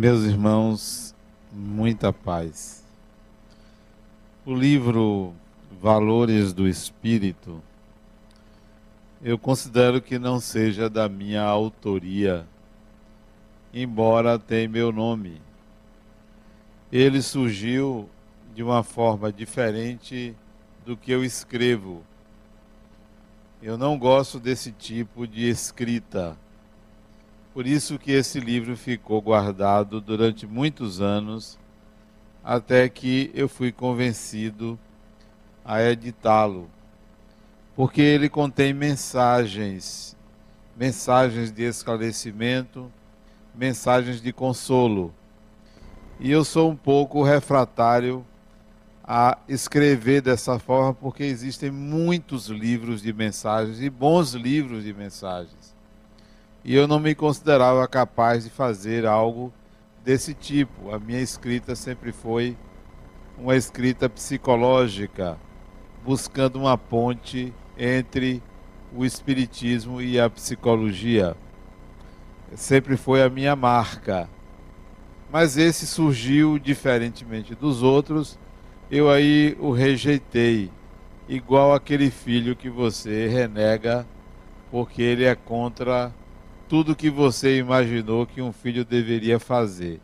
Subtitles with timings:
[0.00, 1.14] Meus irmãos,
[1.52, 2.82] muita paz.
[4.46, 5.34] O livro
[5.78, 7.62] Valores do Espírito,
[9.22, 12.46] eu considero que não seja da minha autoria,
[13.74, 15.38] embora tenha meu nome.
[16.90, 18.08] Ele surgiu
[18.54, 20.34] de uma forma diferente
[20.82, 22.02] do que eu escrevo.
[23.62, 26.38] Eu não gosto desse tipo de escrita
[27.52, 31.58] por isso que esse livro ficou guardado durante muitos anos,
[32.44, 34.78] até que eu fui convencido
[35.64, 36.70] a editá-lo.
[37.74, 40.16] Porque ele contém mensagens,
[40.76, 42.90] mensagens de esclarecimento,
[43.54, 45.12] mensagens de consolo.
[46.20, 48.24] E eu sou um pouco refratário
[49.02, 55.69] a escrever dessa forma, porque existem muitos livros de mensagens e bons livros de mensagens
[56.64, 59.52] e eu não me considerava capaz de fazer algo
[60.04, 60.92] desse tipo.
[60.92, 62.56] A minha escrita sempre foi
[63.38, 65.38] uma escrita psicológica,
[66.04, 68.42] buscando uma ponte entre
[68.94, 71.36] o espiritismo e a psicologia.
[72.54, 74.28] Sempre foi a minha marca.
[75.32, 78.38] Mas esse surgiu diferentemente dos outros,
[78.90, 80.70] eu aí o rejeitei,
[81.28, 84.04] igual aquele filho que você renega
[84.70, 86.12] porque ele é contra
[86.70, 90.00] tudo que você imaginou que um filho deveria fazer.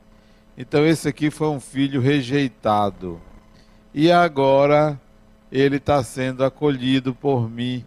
[0.58, 3.20] Então esse aqui foi um filho rejeitado.
[3.94, 5.00] E agora
[5.50, 7.84] ele está sendo acolhido por mim.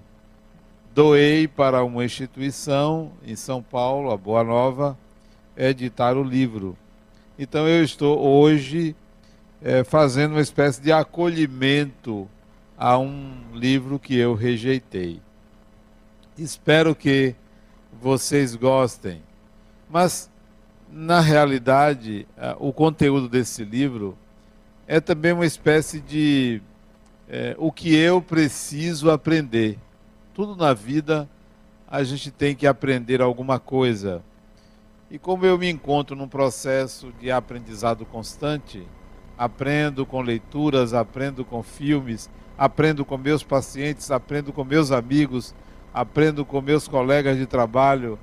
[0.95, 4.97] Doei para uma instituição em São Paulo, a Boa Nova,
[5.58, 6.77] editar o livro.
[7.38, 8.95] Então eu estou hoje
[9.61, 12.30] é, fazendo uma espécie de acolhimento
[12.77, 15.19] a um livro que eu rejeitei.
[16.38, 17.36] Espero que
[18.02, 19.22] vocês gostem.
[19.89, 20.30] Mas,
[20.92, 22.27] na realidade,
[22.60, 24.17] o conteúdo desse livro
[24.87, 26.61] é também uma espécie de
[27.27, 29.77] é, o que eu preciso aprender.
[30.33, 31.30] Tudo na vida
[31.88, 34.23] a gente tem que aprender alguma coisa.
[35.11, 38.86] E como eu me encontro num processo de aprendizado constante,
[39.38, 45.55] aprendo com leituras, aprendo com filmes, aprendo com meus pacientes, aprendo com meus amigos,
[45.94, 48.20] aprendo com meus colegas de trabalho,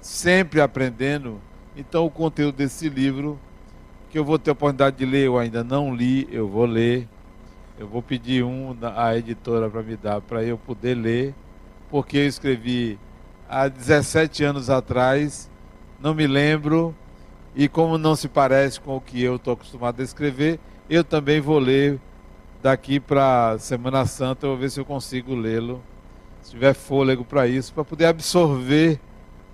[0.00, 1.40] sempre aprendendo.
[1.76, 3.38] Então, o conteúdo desse livro,
[4.10, 7.08] que eu vou ter a oportunidade de ler, eu ainda não li, eu vou ler.
[7.78, 11.34] Eu vou pedir um à editora para me dar, para eu poder ler,
[11.90, 12.98] porque eu escrevi
[13.48, 15.50] há 17 anos atrás,
[15.98, 16.94] não me lembro,
[17.54, 20.60] e como não se parece com o que eu estou acostumado a escrever,
[20.90, 21.98] eu também vou ler
[22.62, 25.82] daqui para Semana Santa, eu vou ver se eu consigo lê-lo
[26.42, 29.00] se tiver fôlego para isso, para poder absorver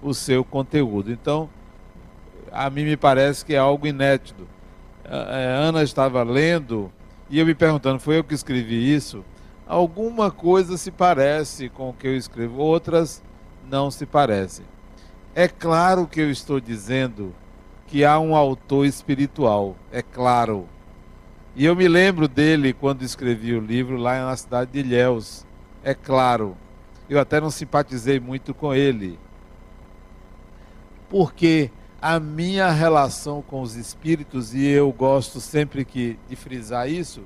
[0.03, 1.11] o seu conteúdo.
[1.11, 1.49] Então,
[2.53, 4.47] a mim me parece que é algo inédito.
[5.05, 6.91] É, Ana estava lendo
[7.29, 9.25] e eu me perguntando, foi eu que escrevi isso?
[9.67, 13.23] Alguma coisa se parece com o que eu escrevo, outras
[13.69, 14.65] não se parecem.
[15.35, 17.35] É claro que eu estou dizendo
[17.87, 20.69] que há um autor espiritual, é claro.
[21.55, 25.45] E eu me lembro dele quando escrevi o livro lá na cidade de Ilhéus,
[25.83, 26.57] é claro
[27.09, 29.19] eu até não simpatizei muito com ele.
[31.09, 37.23] Porque a minha relação com os espíritos, e eu gosto sempre que, de frisar isso,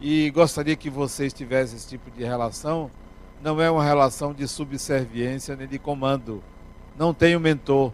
[0.00, 2.90] e gostaria que vocês tivessem esse tipo de relação,
[3.42, 6.42] não é uma relação de subserviência nem de comando.
[6.96, 7.92] Não tenho mentor.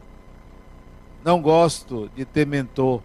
[1.25, 3.03] Não gosto de ter mentor.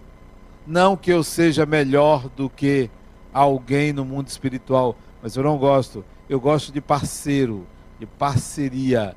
[0.65, 2.89] Não que eu seja melhor do que
[3.33, 6.03] alguém no mundo espiritual, mas eu não gosto.
[6.29, 7.67] Eu gosto de parceiro
[7.99, 9.15] de parceria,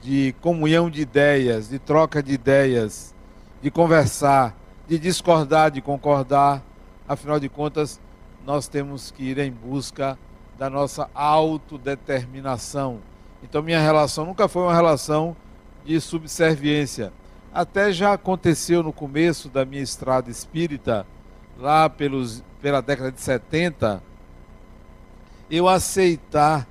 [0.00, 3.14] de comunhão de ideias, de troca de ideias,
[3.60, 4.56] de conversar,
[4.88, 6.62] de discordar, de concordar.
[7.08, 8.00] Afinal de contas,
[8.44, 10.18] nós temos que ir em busca
[10.58, 13.00] da nossa autodeterminação.
[13.42, 15.36] Então, minha relação nunca foi uma relação
[15.84, 17.12] de subserviência.
[17.52, 21.06] Até já aconteceu no começo da minha estrada espírita,
[21.58, 24.02] lá pelos, pela década de 70,
[25.50, 26.66] eu aceitar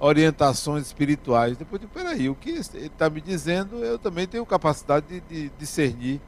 [0.00, 1.56] orientações espirituais.
[1.56, 6.20] Depois, peraí, o que ele está me dizendo, eu também tenho capacidade de, de, discernir,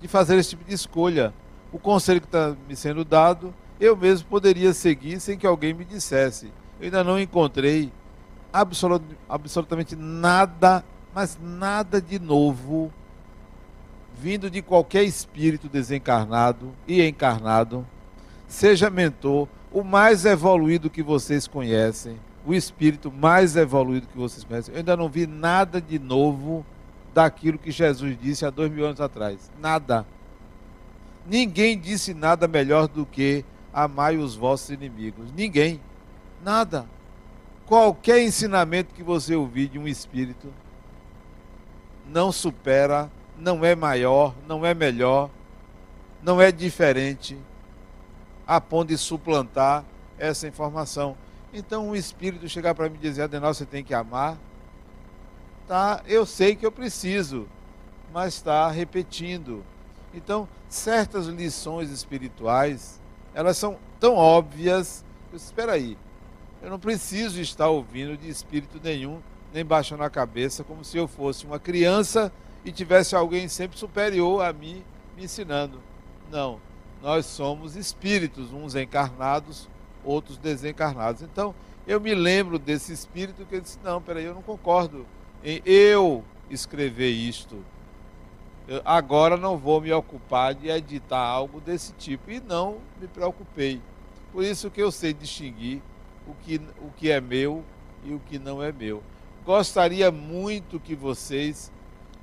[0.00, 1.32] de fazer esse tipo de escolha.
[1.72, 5.84] O conselho que está me sendo dado, eu mesmo poderia seguir sem que alguém me
[5.84, 6.46] dissesse.
[6.80, 7.92] Eu ainda não encontrei
[8.52, 10.84] absolut, absolutamente nada,
[11.14, 12.92] mas nada de novo,
[14.18, 17.86] vindo de qualquer espírito desencarnado e encarnado,
[18.48, 22.18] seja mentor, o mais evoluído que vocês conhecem,
[22.50, 24.74] o espírito mais evoluído que vocês conhecem.
[24.74, 26.66] Eu ainda não vi nada de novo
[27.14, 29.50] daquilo que Jesus disse há dois mil anos atrás.
[29.60, 30.04] Nada.
[31.24, 35.32] Ninguém disse nada melhor do que amai os vossos inimigos.
[35.32, 35.80] Ninguém.
[36.44, 36.86] Nada.
[37.66, 40.52] Qualquer ensinamento que você ouvir de um espírito
[42.04, 43.08] não supera,
[43.38, 45.30] não é maior, não é melhor,
[46.20, 47.38] não é diferente
[48.44, 49.84] a ponto de suplantar
[50.18, 51.16] essa informação.
[51.52, 54.38] Então, um espírito chegar para mim e dizer, Adenal, você tem que amar,
[55.66, 57.48] tá, eu sei que eu preciso,
[58.12, 59.64] mas está repetindo.
[60.14, 63.00] Então, certas lições espirituais,
[63.34, 65.96] elas são tão óbvias, eu espera aí,
[66.62, 69.20] eu não preciso estar ouvindo de espírito nenhum,
[69.52, 72.32] nem baixando a cabeça, como se eu fosse uma criança
[72.64, 74.84] e tivesse alguém sempre superior a mim
[75.16, 75.80] me ensinando.
[76.30, 76.60] Não,
[77.02, 79.68] nós somos espíritos, uns encarnados,
[80.04, 81.22] outros desencarnados.
[81.22, 81.54] Então,
[81.86, 85.06] eu me lembro desse espírito que disse: Não, peraí, eu não concordo
[85.42, 87.56] em eu escrever isto.
[88.68, 92.30] Eu agora não vou me ocupar de editar algo desse tipo.
[92.30, 93.80] E não me preocupei.
[94.32, 95.82] Por isso que eu sei distinguir
[96.26, 97.64] o que, o que é meu
[98.04, 99.02] e o que não é meu.
[99.44, 101.72] Gostaria muito que vocês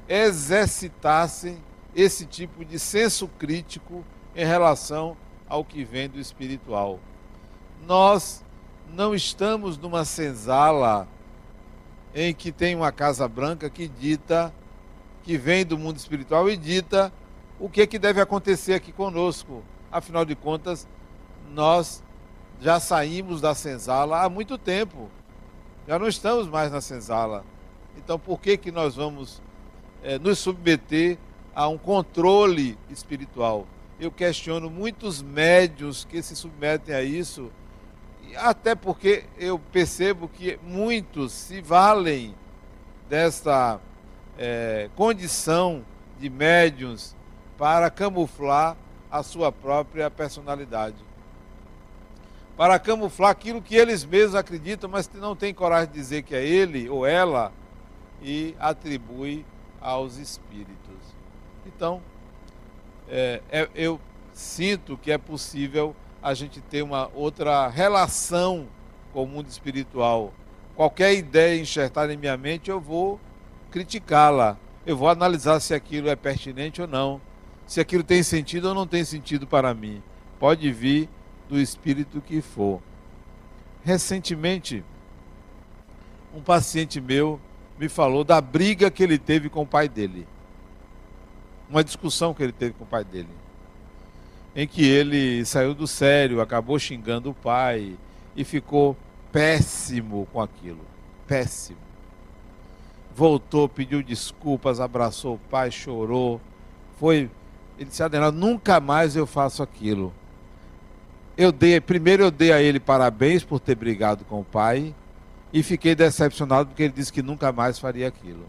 [0.08, 1.58] exercitassem
[1.94, 5.18] esse tipo de senso crítico em relação
[5.50, 7.00] ao que vem do espiritual.
[7.86, 8.44] Nós
[8.94, 11.08] não estamos numa senzala
[12.14, 14.54] em que tem uma casa branca que dita,
[15.24, 17.12] que vem do mundo espiritual e dita
[17.60, 19.64] o que, é que deve acontecer aqui conosco.
[19.92, 20.88] Afinal de contas,
[21.52, 22.04] nós
[22.60, 25.10] já saímos da senzala há muito tempo.
[25.88, 27.46] Já não estamos mais na senzala.
[27.98, 29.42] Então, por que, que nós vamos
[30.04, 31.18] é, nos submeter
[31.56, 33.66] a um controle espiritual?
[34.00, 37.52] Eu questiono muitos médios que se submetem a isso,
[38.36, 42.36] até porque eu percebo que muitos se valem
[43.10, 43.80] dessa
[44.38, 45.86] é, condição
[46.20, 47.16] de médios
[47.58, 48.76] para camuflar
[49.10, 51.08] a sua própria personalidade
[52.58, 56.34] para camuflar aquilo que eles mesmos acreditam, mas que não tem coragem de dizer que
[56.34, 57.54] é ele ou ela
[58.20, 59.46] e atribui
[59.80, 60.98] aos espíritos.
[61.68, 62.02] Então,
[63.08, 64.02] é, é, eu
[64.34, 68.68] sinto que é possível a gente ter uma outra relação
[69.14, 70.34] com o mundo espiritual.
[70.76, 73.20] Qualquer ideia enxertada em minha mente, eu vou
[73.72, 74.58] criticá-la.
[74.86, 77.22] Eu vou analisar se aquilo é pertinente ou não.
[77.66, 80.02] Se aquilo tem sentido ou não tem sentido para mim.
[80.40, 81.10] Pode vir
[81.50, 82.82] do espírito que for.
[83.84, 84.84] Recentemente,
[86.34, 87.40] um paciente meu
[87.80, 90.28] me falou da briga que ele teve com o pai dele.
[91.70, 93.30] Uma discussão que ele teve com o pai dele.
[94.58, 97.96] Em que ele saiu do sério, acabou xingando o pai
[98.36, 98.98] e ficou
[99.32, 100.82] péssimo com aquilo.
[101.28, 101.78] Péssimo.
[103.16, 106.42] Voltou, pediu desculpas, abraçou o pai, chorou.
[107.00, 107.30] Foi.
[107.78, 110.12] Ele disse: Adenal, nunca mais eu faço aquilo
[111.38, 114.94] eu dei, primeiro eu dei a ele parabéns por ter brigado com o pai
[115.54, 118.44] e fiquei decepcionado porque ele disse que nunca mais faria aquilo.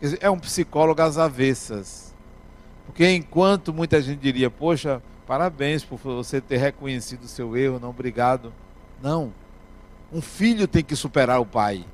[0.00, 2.14] Dizer, é um psicólogo às avessas.
[2.84, 7.90] Porque enquanto muita gente diria, poxa, parabéns por você ter reconhecido o seu erro, não
[7.90, 8.52] obrigado.
[9.00, 9.32] Não.
[10.12, 11.84] Um filho tem que superar o pai.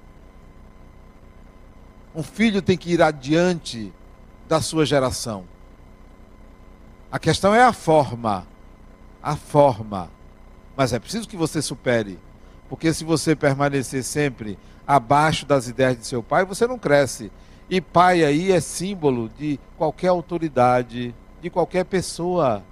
[2.15, 3.93] Um filho tem que ir adiante
[4.49, 5.45] da sua geração.
[7.11, 8.47] A questão é a forma
[9.23, 10.11] a forma.
[10.77, 12.19] Mas é preciso que você supere.
[12.69, 17.31] Porque se você permanecer sempre abaixo das ideias de seu pai, você não cresce.
[17.69, 22.63] E pai aí é símbolo de qualquer autoridade, de qualquer pessoa.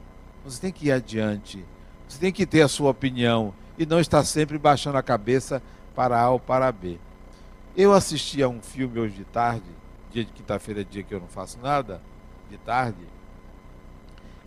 [0.46, 1.64] Você tem que ir adiante.
[2.08, 5.60] Você tem que ter a sua opinião e não estar sempre baixando a cabeça
[5.94, 6.98] para A ou para B.
[7.76, 9.68] Eu assisti a um filme hoje de tarde,
[10.10, 12.00] dia de quinta-feira, dia que eu não faço nada,
[12.48, 13.06] de tarde,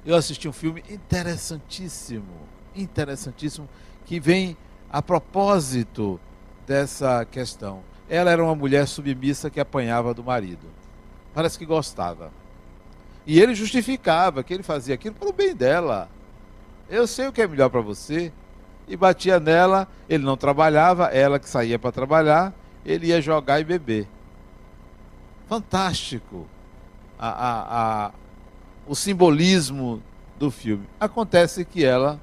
[0.06, 3.68] eu assisti um filme interessantíssimo, interessantíssimo,
[4.06, 4.58] que vem
[4.90, 6.20] a propósito
[6.66, 7.84] dessa questão.
[8.10, 10.68] Ela era uma mulher submissa que apanhava do marido.
[11.34, 12.32] Parece que gostava.
[13.30, 16.10] E ele justificava que ele fazia aquilo para o bem dela.
[16.90, 18.34] Eu sei o que é melhor para você.
[18.88, 22.52] E batia nela, ele não trabalhava, ela que saía para trabalhar,
[22.84, 24.08] ele ia jogar e beber.
[25.48, 26.48] Fantástico.
[27.20, 28.12] A, a, a,
[28.88, 30.02] o simbolismo
[30.40, 30.88] do filme.
[31.00, 32.20] Acontece que ela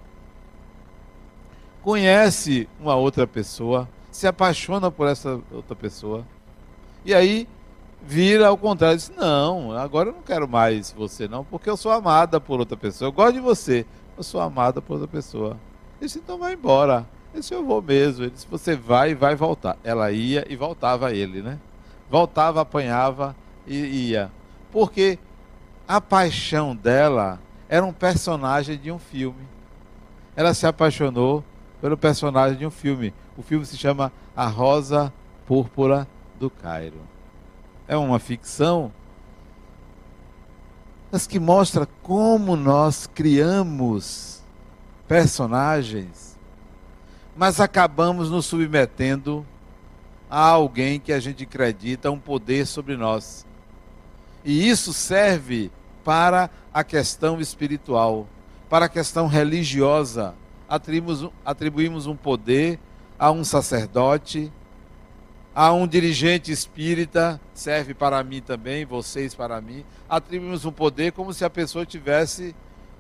[1.84, 6.26] conhece uma outra pessoa, se apaixona por essa outra pessoa,
[7.04, 7.46] e aí
[8.06, 11.90] vira ao contrário, diz, não, agora eu não quero mais você não, porque eu sou
[11.90, 13.84] amada por outra pessoa, eu gosto de você,
[14.16, 15.58] eu sou amada por outra pessoa.
[15.98, 17.06] Ele disse, então vai embora.
[17.32, 18.24] Ele disse, eu vou mesmo.
[18.24, 19.76] Ele disse, você vai e vai voltar.
[19.84, 21.58] Ela ia e voltava ele, né?
[22.10, 23.36] Voltava, apanhava
[23.66, 24.30] e ia.
[24.70, 25.18] Porque
[25.88, 29.46] a paixão dela era um personagem de um filme.
[30.34, 31.42] Ela se apaixonou
[31.80, 33.12] pelo personagem de um filme.
[33.36, 35.12] O filme se chama A Rosa
[35.46, 36.06] Púrpura
[36.38, 37.00] do Cairo.
[37.88, 38.92] É uma ficção,
[41.10, 44.42] mas que mostra como nós criamos
[45.06, 46.36] personagens,
[47.36, 49.46] mas acabamos nos submetendo
[50.28, 53.46] a alguém que a gente acredita um poder sobre nós.
[54.44, 55.70] E isso serve
[56.04, 58.26] para a questão espiritual,
[58.68, 60.34] para a questão religiosa.
[60.68, 62.78] Atribuímos, atribuímos um poder
[63.18, 64.52] a um sacerdote,
[65.56, 69.86] a um dirigente espírita, serve para mim também, vocês para mim.
[70.06, 72.54] Atribuímos um poder como se a pessoa tivesse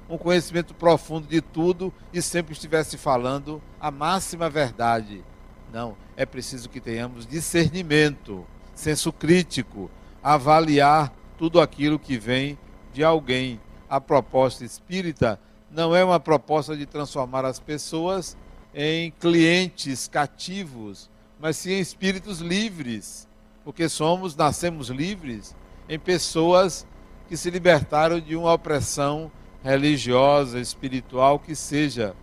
[0.08, 5.22] um conhecimento profundo de tudo e sempre estivesse falando a máxima verdade.
[5.70, 9.90] Não, é preciso que tenhamos discernimento, senso crítico,
[10.22, 12.58] avaliar tudo aquilo que vem
[12.90, 13.60] de alguém.
[13.86, 15.38] A proposta espírita
[15.70, 18.34] não é uma proposta de transformar as pessoas
[18.74, 23.28] em clientes cativos, mas sim em espíritos livres,
[23.64, 25.54] porque somos, nascemos livres
[25.88, 26.86] em pessoas
[27.28, 29.30] que se libertaram de uma opressão
[29.62, 32.14] religiosa, espiritual, que seja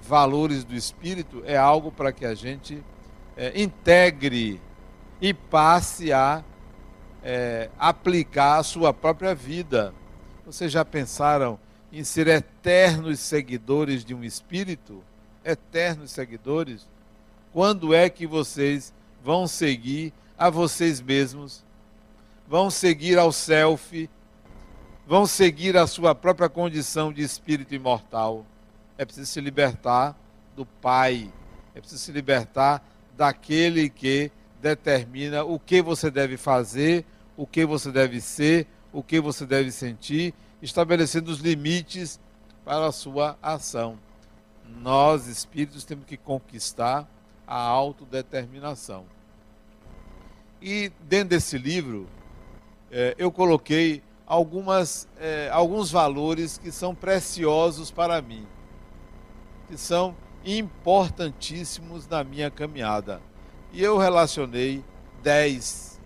[0.00, 2.82] valores do espírito, é algo para que a gente
[3.36, 4.60] é, integre
[5.20, 6.44] e passe a
[7.22, 9.92] é, aplicar a sua própria vida.
[10.44, 11.58] Vocês já pensaram
[11.92, 15.02] em ser eternos seguidores de um espírito?
[15.44, 16.86] Eternos seguidores?
[17.56, 18.92] Quando é que vocês
[19.24, 21.64] vão seguir a vocês mesmos?
[22.46, 24.10] Vão seguir ao self?
[25.06, 28.44] Vão seguir a sua própria condição de espírito imortal?
[28.98, 30.14] É preciso se libertar
[30.54, 31.32] do Pai.
[31.74, 32.86] É preciso se libertar
[33.16, 37.06] daquele que determina o que você deve fazer,
[37.38, 42.20] o que você deve ser, o que você deve sentir, estabelecendo os limites
[42.66, 43.98] para a sua ação.
[44.82, 47.08] Nós, espíritos, temos que conquistar
[47.46, 49.04] a autodeterminação.
[50.60, 52.06] E dentro desse livro,
[52.90, 58.46] é, eu coloquei algumas, é, alguns valores que são preciosos para mim
[59.66, 63.20] que são importantíssimos na minha caminhada.
[63.72, 64.84] E eu relacionei
[65.22, 66.00] 10,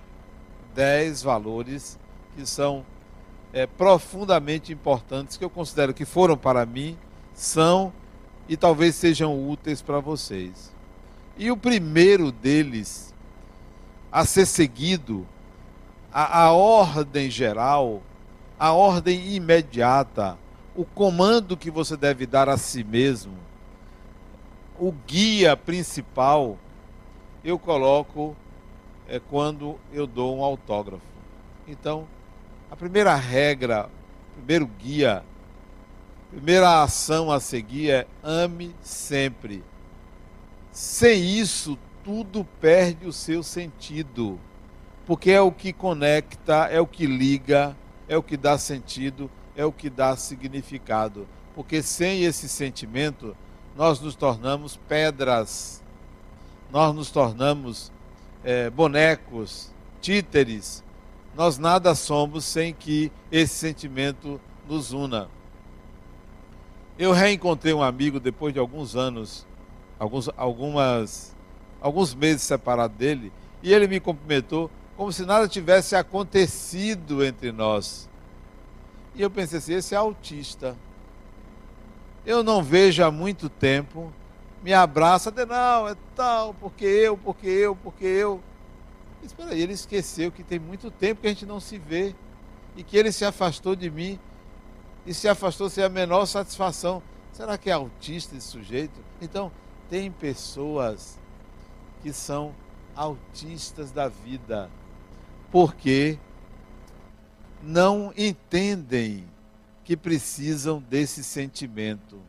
[0.75, 1.99] 10 valores
[2.35, 2.85] que são
[3.53, 6.97] é, profundamente importantes, que eu considero que foram para mim,
[7.35, 7.93] são
[8.49, 10.75] e talvez sejam úteis para vocês.
[11.41, 13.15] E o primeiro deles
[14.13, 15.27] a ser seguido,
[16.13, 18.03] a, a ordem geral,
[18.59, 20.37] a ordem imediata,
[20.77, 23.33] o comando que você deve dar a si mesmo,
[24.79, 26.59] o guia principal
[27.43, 28.37] eu coloco
[29.09, 31.03] é, quando eu dou um autógrafo.
[31.67, 32.07] Então,
[32.71, 33.89] a primeira regra,
[34.35, 35.25] primeiro guia,
[36.31, 39.65] primeira ação a seguir é ame sempre.
[40.73, 44.39] Sem isso, tudo perde o seu sentido,
[45.07, 47.77] porque é o que conecta, é o que liga,
[48.09, 51.27] é o que dá sentido, é o que dá significado.
[51.55, 53.37] Porque sem esse sentimento,
[53.77, 55.83] nós nos tornamos pedras,
[56.71, 57.93] nós nos tornamos
[58.45, 60.85] é, bonecos, títeres.
[61.35, 65.29] Nós nada somos sem que esse sentimento nos una.
[66.99, 69.47] Eu reencontrei um amigo depois de alguns anos,
[70.01, 71.37] alguns, algumas,
[71.81, 78.09] alguns meses separado dele, e ele me cumprimentou como se nada tivesse acontecido entre nós.
[79.15, 80.77] E eu pensei assim: esse é autista
[82.25, 84.13] eu não vejo há muito tempo,
[84.63, 88.41] me abraça, de não, é tal, porque eu, porque eu, porque eu.
[89.23, 92.15] Espera aí, ele esqueceu que tem muito tempo que a gente não se vê
[92.77, 94.19] e que ele se afastou de mim
[95.07, 97.03] e se afastou sem a menor satisfação.
[97.33, 99.01] Será que é autista esse sujeito?
[99.21, 99.51] Então,
[99.91, 101.19] tem pessoas
[102.01, 102.55] que são
[102.95, 104.71] autistas da vida
[105.51, 106.17] porque
[107.61, 109.25] não entendem
[109.85, 112.21] que precisam desse sentimento.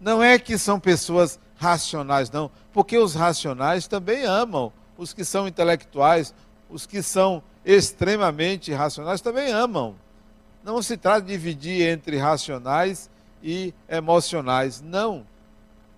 [0.00, 4.72] Não é que são pessoas racionais, não, porque os racionais também amam.
[4.96, 6.32] Os que são intelectuais,
[6.70, 9.96] os que são extremamente racionais também amam.
[10.62, 13.10] Não se trata de dividir entre racionais
[13.42, 15.26] e emocionais, não.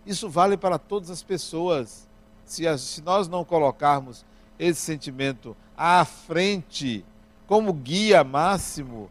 [0.07, 2.09] Isso vale para todas as pessoas.
[2.45, 4.25] Se, se nós não colocarmos
[4.59, 7.05] esse sentimento à frente,
[7.47, 9.11] como guia máximo,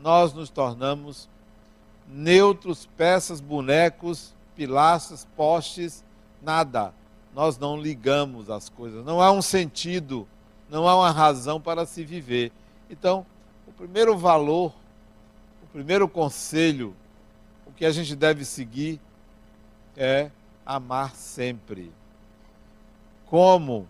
[0.00, 1.28] nós nos tornamos
[2.08, 6.04] neutros, peças, bonecos, pilastras, postes,
[6.40, 6.94] nada.
[7.34, 9.04] Nós não ligamos as coisas.
[9.04, 10.26] Não há um sentido,
[10.70, 12.52] não há uma razão para se viver.
[12.88, 13.26] Então,
[13.66, 14.72] o primeiro valor,
[15.62, 16.94] o primeiro conselho,
[17.66, 19.00] o que a gente deve seguir
[19.98, 20.30] é
[20.64, 21.92] amar sempre.
[23.26, 23.86] Como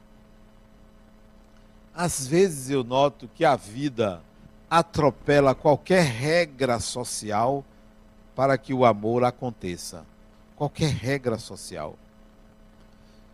[1.94, 4.22] às vezes eu noto que a vida
[4.70, 7.64] atropela qualquer regra social
[8.36, 10.06] para que o amor aconteça.
[10.54, 11.96] Qualquer regra social.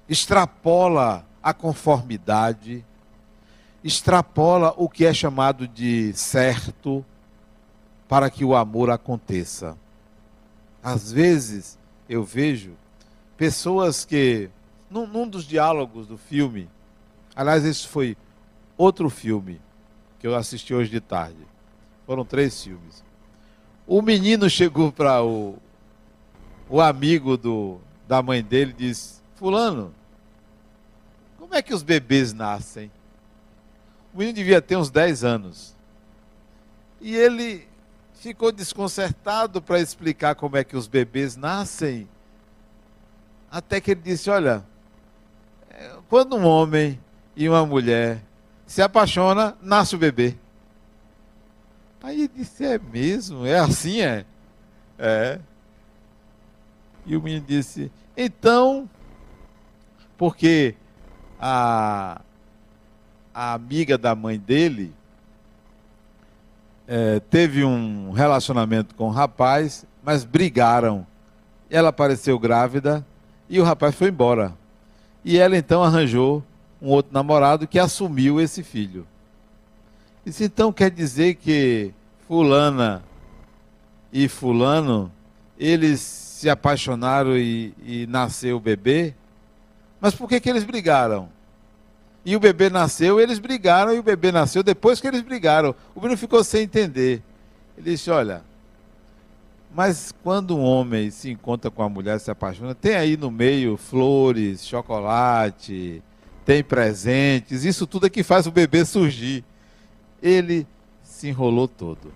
[0.09, 2.85] Extrapola a conformidade,
[3.83, 7.04] extrapola o que é chamado de certo
[8.09, 9.76] para que o amor aconteça.
[10.83, 12.73] Às vezes eu vejo
[13.37, 14.50] pessoas que,
[14.90, 16.68] num, num dos diálogos do filme,
[17.34, 18.16] aliás, esse foi
[18.76, 19.61] outro filme
[20.18, 21.46] que eu assisti hoje de tarde.
[22.06, 23.02] Foram três filmes.
[23.87, 25.58] O menino chegou para o,
[26.68, 29.94] o amigo do, da mãe dele e disse: Fulano,
[31.38, 32.90] como é que os bebês nascem?
[34.12, 35.75] O menino devia ter uns 10 anos.
[37.00, 37.66] E ele
[38.25, 42.09] ficou desconcertado para explicar como é que os bebês nascem.
[43.50, 44.64] Até que ele disse: Olha,
[45.69, 46.99] é, quando um homem
[47.37, 48.23] e uma mulher
[48.66, 50.37] se apaixona, nasce o bebê.
[52.02, 53.45] Aí ele disse: É mesmo?
[53.45, 54.00] É assim?
[54.00, 54.25] É?
[54.99, 55.38] É.
[57.04, 58.88] E o menino disse: Então,
[60.16, 60.75] porque
[61.38, 62.23] a,
[63.35, 64.95] a amiga da mãe dele
[66.86, 71.06] é, teve um relacionamento com o rapaz, mas brigaram.
[71.70, 73.04] Ela apareceu grávida
[73.48, 74.54] e o rapaz foi embora.
[75.24, 76.42] E ela então arranjou
[76.80, 79.06] um outro namorado que assumiu esse filho.
[80.24, 81.92] Isso então quer dizer que
[82.26, 83.02] fulana
[84.12, 85.10] e fulano,
[85.58, 89.14] eles se apaixonaram e, e nasceu o bebê?
[90.00, 91.28] Mas por que, que eles brigaram?
[92.25, 95.75] E o bebê nasceu, eles brigaram e o bebê nasceu depois que eles brigaram.
[95.95, 97.23] O menino ficou sem entender.
[97.76, 98.43] Ele disse: Olha,
[99.75, 103.76] mas quando um homem se encontra com a mulher, se apaixona, tem aí no meio
[103.76, 106.02] flores, chocolate,
[106.47, 109.45] tem presentes, isso tudo é que faz o bebê surgir.
[110.23, 110.67] Ele
[111.02, 112.13] se enrolou todo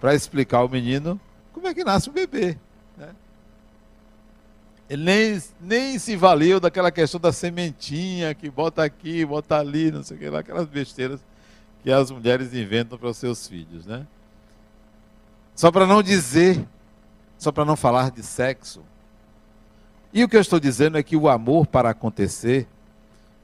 [0.00, 1.20] para explicar ao menino
[1.52, 2.58] como é que nasce o bebê.
[2.96, 3.08] Né?
[4.88, 10.02] Ele nem, nem se valeu daquela questão da sementinha que bota aqui, bota ali, não
[10.02, 11.20] sei o que lá, aquelas besteiras
[11.82, 14.06] que as mulheres inventam para os seus filhos, né?
[15.54, 16.66] Só para não dizer,
[17.38, 18.82] só para não falar de sexo.
[20.12, 22.68] E o que eu estou dizendo é que o amor para acontecer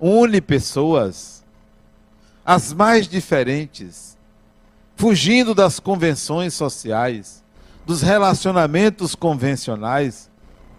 [0.00, 1.44] une pessoas,
[2.44, 4.18] as mais diferentes,
[4.96, 7.44] fugindo das convenções sociais,
[7.86, 10.28] dos relacionamentos convencionais,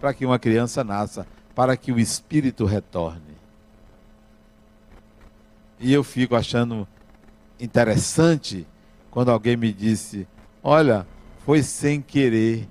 [0.04, 3.34] para que uma criança nasça, para que o espírito retorne.
[5.80, 6.86] E eu fico achando
[7.58, 8.66] interessante
[9.10, 10.28] quando alguém me disse:
[10.62, 11.06] Olha,
[11.46, 12.68] foi sem querer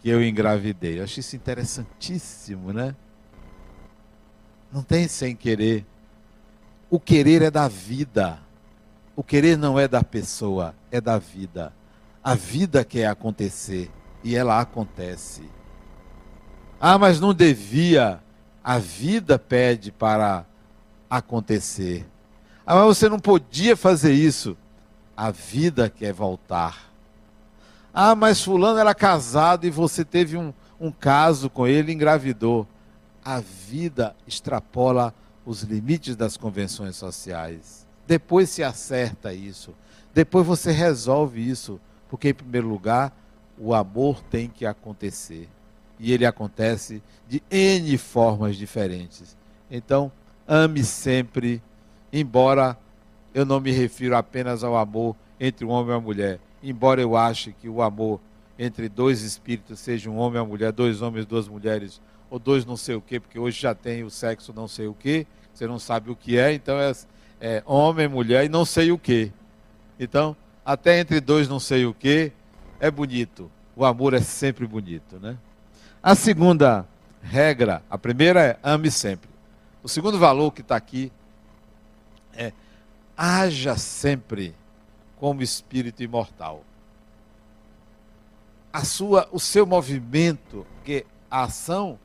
[0.00, 0.98] que eu engravidei.
[0.98, 2.96] Eu acho isso interessantíssimo, né?
[4.72, 5.84] Não tem sem querer.
[6.88, 8.38] O querer é da vida.
[9.14, 11.70] O querer não é da pessoa, é da vida.
[12.24, 13.90] A vida quer acontecer
[14.24, 15.42] e ela acontece.
[16.84, 18.20] Ah, mas não devia.
[18.62, 20.44] A vida pede para
[21.08, 22.06] acontecer.
[22.66, 24.56] Ah, mas você não podia fazer isso.
[25.16, 26.90] A vida quer voltar.
[27.94, 32.66] Ah, mas fulano era casado e você teve um, um caso com ele, engravidou
[33.24, 35.14] a vida extrapola
[35.46, 37.86] os limites das convenções sociais.
[38.06, 39.74] Depois se acerta isso.
[40.12, 41.80] Depois você resolve isso.
[42.08, 43.16] Porque, em primeiro lugar,
[43.56, 45.48] o amor tem que acontecer.
[46.02, 49.36] E ele acontece de N formas diferentes.
[49.70, 50.10] Então,
[50.48, 51.62] ame sempre,
[52.12, 52.76] embora
[53.32, 56.40] eu não me refiro apenas ao amor entre um homem e uma mulher.
[56.60, 58.20] Embora eu ache que o amor
[58.58, 62.64] entre dois espíritos seja um homem e uma mulher, dois homens duas mulheres, ou dois
[62.64, 65.68] não sei o quê, porque hoje já tem o sexo não sei o quê, você
[65.68, 66.92] não sabe o que é, então é,
[67.40, 69.30] é homem, mulher e não sei o quê.
[70.00, 72.32] Então, até entre dois não sei o quê,
[72.80, 73.48] é bonito.
[73.76, 75.38] O amor é sempre bonito, né?
[76.02, 76.84] A segunda
[77.22, 79.30] regra, a primeira é ame sempre.
[79.84, 81.12] O segundo valor que está aqui
[82.34, 82.52] é
[83.16, 84.52] haja sempre
[85.16, 86.64] como espírito imortal.
[88.72, 91.96] A sua, o seu movimento, que a ação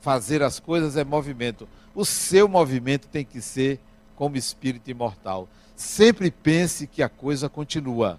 [0.00, 1.68] fazer as coisas é movimento.
[1.94, 3.78] O seu movimento tem que ser
[4.16, 5.48] como espírito imortal.
[5.76, 8.18] Sempre pense que a coisa continua.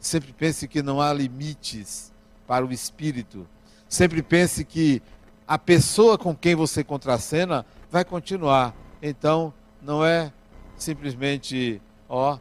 [0.00, 2.12] Sempre pense que não há limites
[2.44, 3.46] para o espírito.
[3.94, 5.00] Sempre pense que
[5.46, 8.74] a pessoa com quem você contracena vai continuar.
[9.00, 10.32] Então, não é
[10.76, 12.36] simplesmente, ó,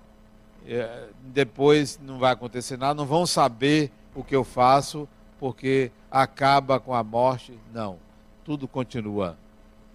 [0.65, 5.07] é, depois não vai acontecer nada, não vão saber o que eu faço,
[5.39, 7.53] porque acaba com a morte.
[7.71, 7.99] Não,
[8.43, 9.37] tudo continua.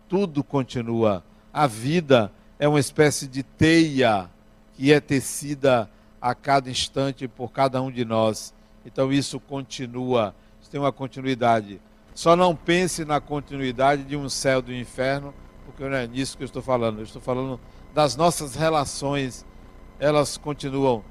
[0.09, 1.25] Tudo continua.
[1.53, 4.31] A vida é uma espécie de teia
[4.75, 5.91] que é tecida
[6.23, 8.55] a cada instante por cada um de nós.
[8.87, 10.33] Então isso continua,
[10.69, 11.81] tem uma continuidade.
[12.15, 15.33] Só não pense na continuidade de um céu do inferno,
[15.65, 16.99] porque não é nisso que eu estou falando.
[16.99, 17.61] Eu estou falando
[17.95, 19.47] das nossas relações,
[19.99, 21.03] elas continuam.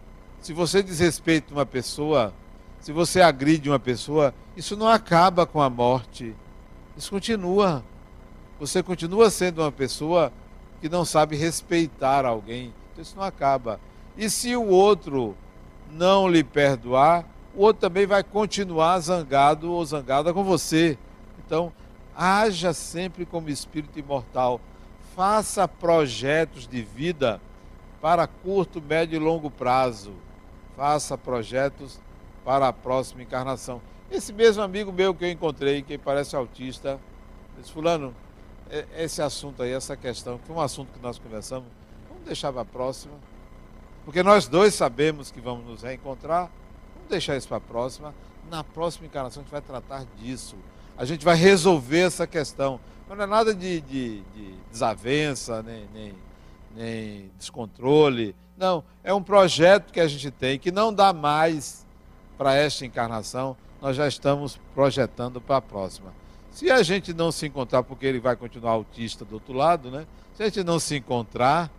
[0.42, 2.34] Se você desrespeita uma pessoa,
[2.80, 6.36] se você agride uma pessoa, isso não acaba com a morte.
[6.96, 7.84] Isso continua.
[8.60, 10.32] Você continua sendo uma pessoa
[10.82, 12.74] que não sabe respeitar alguém.
[12.92, 13.80] Então isso não acaba.
[14.18, 15.36] E se o outro
[15.92, 17.26] não lhe perdoar,
[17.58, 20.96] o outro também vai continuar zangado ou zangada com você.
[21.44, 21.74] Então,
[22.16, 24.62] haja sempre como espírito imortal.
[25.16, 27.42] Faça projetos de vida
[28.00, 30.14] para curto, médio e longo prazo.
[30.76, 32.00] Faça projetos
[32.46, 33.82] para a próxima encarnação.
[34.12, 37.00] Esse mesmo amigo meu que eu encontrei, que parece autista,
[37.58, 38.14] disse, fulano,
[38.70, 41.68] é, esse assunto aí, essa questão, que foi um assunto que nós conversamos,
[42.08, 43.16] vamos deixar para a próxima.
[44.06, 46.52] Porque nós dois sabemos que vamos nos reencontrar,
[47.08, 48.14] vamos deixar isso para a próxima.
[48.52, 50.56] Na próxima encarnação a gente vai tratar disso.
[50.98, 52.80] A gente vai resolver essa questão.
[53.10, 56.14] Não é nada de, de, de desavença, nem, nem,
[56.76, 58.36] nem descontrole.
[58.58, 61.86] Não, é um projeto que a gente tem que não dá mais
[62.38, 66.14] para esta encarnação, nós já estamos projetando para a próxima.
[66.52, 70.06] Se a gente não se encontrar, porque ele vai continuar autista do outro lado, né?
[70.36, 71.72] Se a gente não se encontrar,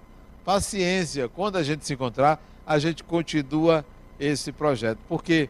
[0.44, 1.28] paciência.
[1.28, 3.84] Quando a gente se encontrar, a gente continua
[4.18, 4.98] esse projeto.
[5.08, 5.48] Porque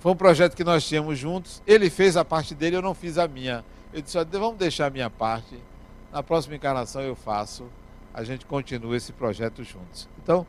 [0.00, 1.62] foi um projeto que nós tínhamos juntos.
[1.66, 3.64] Ele fez a parte dele, eu não fiz a minha.
[3.92, 5.58] Eu disse: vamos deixar a minha parte.
[6.12, 7.66] Na próxima encarnação eu faço.
[8.12, 10.08] A gente continua esse projeto juntos.
[10.22, 10.46] Então,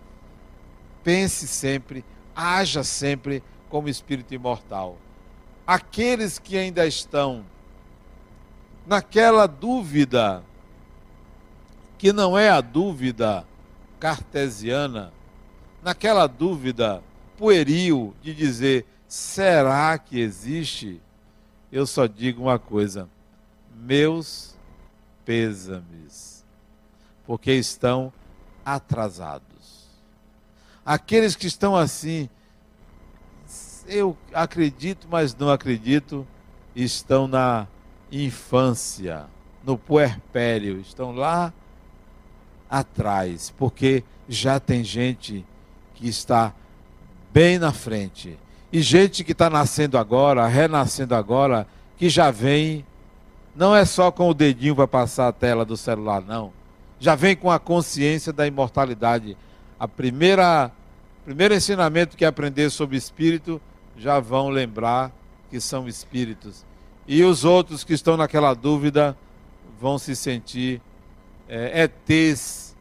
[1.04, 2.04] pense sempre,
[2.36, 4.98] haja sempre como espírito imortal.
[5.66, 7.46] Aqueles que ainda estão
[8.86, 10.44] naquela dúvida,
[11.98, 13.46] que não é a dúvida
[14.00, 15.14] cartesiana,
[15.82, 17.02] naquela dúvida
[17.44, 21.02] pueril de dizer: será que existe?
[21.70, 23.10] Eu só digo uma coisa:
[23.76, 24.56] meus
[25.26, 26.46] pêsames,
[27.26, 28.14] porque estão
[28.64, 29.44] atrasados.
[30.86, 32.30] Aqueles que estão assim,
[33.88, 36.26] eu acredito, mas não acredito,
[36.74, 37.68] estão na
[38.10, 39.26] infância,
[39.66, 41.52] no puerpério, estão lá
[42.70, 45.46] atrás, porque já tem gente
[45.94, 46.54] que está
[47.34, 48.38] bem na frente.
[48.72, 51.68] E gente que está nascendo agora, renascendo agora,
[51.98, 52.86] que já vem,
[53.56, 56.54] não é só com o dedinho para passar a tela do celular, não.
[57.00, 59.36] Já vem com a consciência da imortalidade.
[59.80, 60.72] A primeira
[61.26, 63.62] primeiro ensinamento que aprender sobre espírito
[63.98, 65.12] já vão lembrar
[65.50, 66.66] que são espíritos.
[67.08, 69.18] E os outros que estão naquela dúvida
[69.80, 70.82] vão se sentir
[71.48, 72.76] é, ETs,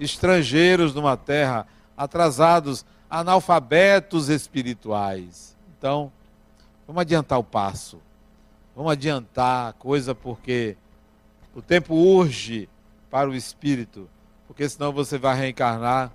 [0.00, 5.54] estrangeiros numa terra, atrasados, analfabetos espirituais.
[5.76, 6.10] Então,
[6.86, 8.00] vamos adiantar o passo.
[8.74, 10.78] Vamos adiantar a coisa porque
[11.54, 12.70] o tempo urge
[13.10, 14.08] para o espírito,
[14.46, 16.10] porque senão você vai reencarnar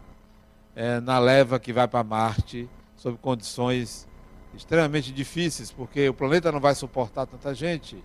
[0.76, 4.08] é, na leva que vai para Marte sob condições
[4.56, 8.04] extremamente difíceis, porque o planeta não vai suportar tanta gente.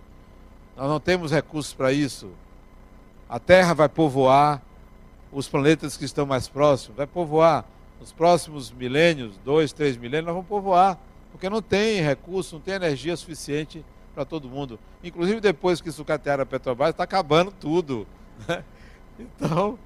[0.77, 2.29] Nós não temos recursos para isso.
[3.27, 4.61] A Terra vai povoar
[5.31, 7.65] os planetas que estão mais próximos, vai povoar.
[8.03, 10.99] Nos próximos milênios, dois, três milênios, nós vamos povoar,
[11.31, 13.81] porque não tem recurso, não tem energia suficiente
[14.13, 14.77] para todo mundo.
[15.01, 18.05] Inclusive depois que sucatearam a Petrobras, está acabando tudo.
[18.45, 18.61] Né?
[19.17, 19.79] Então,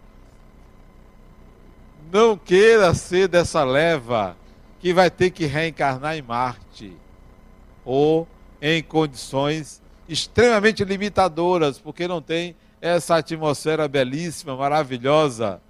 [2.12, 4.36] não queira ser dessa leva
[4.80, 6.98] que vai ter que reencarnar em Marte
[7.86, 8.28] ou
[8.60, 15.62] em condições extremamente limitadoras, porque não tem essa atmosfera belíssima, maravilhosa.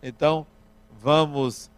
[0.00, 0.46] Então,
[1.02, 1.68] vamos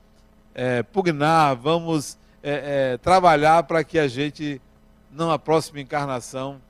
[0.61, 4.61] é, pugnar, vamos é, é, trabalhar para que a gente,
[5.09, 6.61] numa próxima encarnação,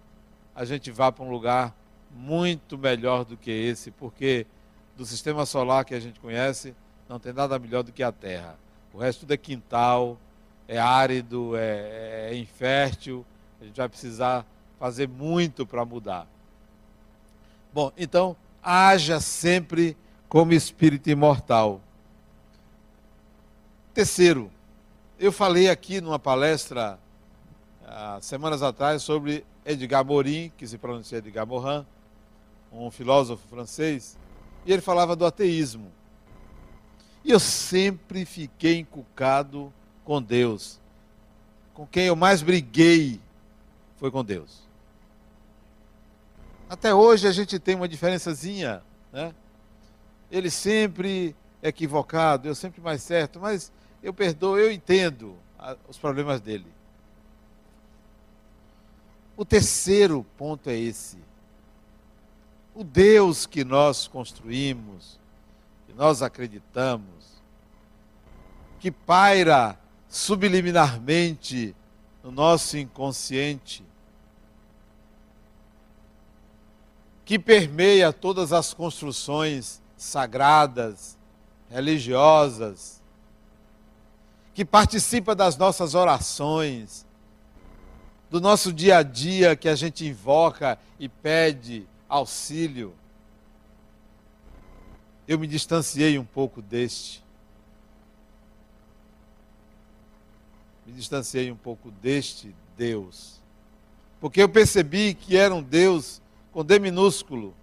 [0.54, 1.74] a gente vá para um lugar
[2.14, 4.46] muito melhor do que esse, porque
[4.94, 6.74] do sistema solar que a gente conhece,
[7.08, 8.58] não tem nada melhor do que a Terra.
[8.92, 10.18] O resto tudo é quintal,
[10.66, 13.24] é árido, é, é infértil.
[13.58, 14.44] A gente vai precisar
[14.78, 16.26] fazer muito para mudar.
[17.72, 19.96] Bom, então, haja sempre
[20.28, 21.80] como espírito imortal.
[23.98, 24.48] Terceiro,
[25.18, 27.00] eu falei aqui numa palestra
[27.84, 31.84] há semanas atrás sobre Edgar Morin, que se pronuncia Edgar Morin,
[32.70, 34.16] um filósofo francês,
[34.64, 35.90] e ele falava do ateísmo.
[37.24, 40.78] E eu sempre fiquei encucado com Deus.
[41.74, 43.20] Com quem eu mais briguei
[43.96, 44.62] foi com Deus.
[46.70, 48.80] Até hoje a gente tem uma diferençazinha,
[49.12, 49.34] né?
[50.30, 55.36] Ele sempre equivocado, eu sempre mais certo, mas eu perdoo, eu entendo
[55.88, 56.66] os problemas dele.
[59.36, 61.18] O terceiro ponto é esse.
[62.74, 65.18] O Deus que nós construímos,
[65.86, 67.42] que nós acreditamos,
[68.80, 71.74] que paira subliminarmente
[72.22, 73.84] no nosso inconsciente,
[77.24, 81.18] que permeia todas as construções sagradas,
[81.68, 82.97] religiosas,
[84.58, 87.06] que participa das nossas orações,
[88.28, 92.92] do nosso dia a dia que a gente invoca e pede auxílio.
[95.28, 97.22] Eu me distanciei um pouco deste.
[100.84, 103.40] Me distanciei um pouco deste Deus.
[104.20, 107.54] Porque eu percebi que era um Deus com D minúsculo.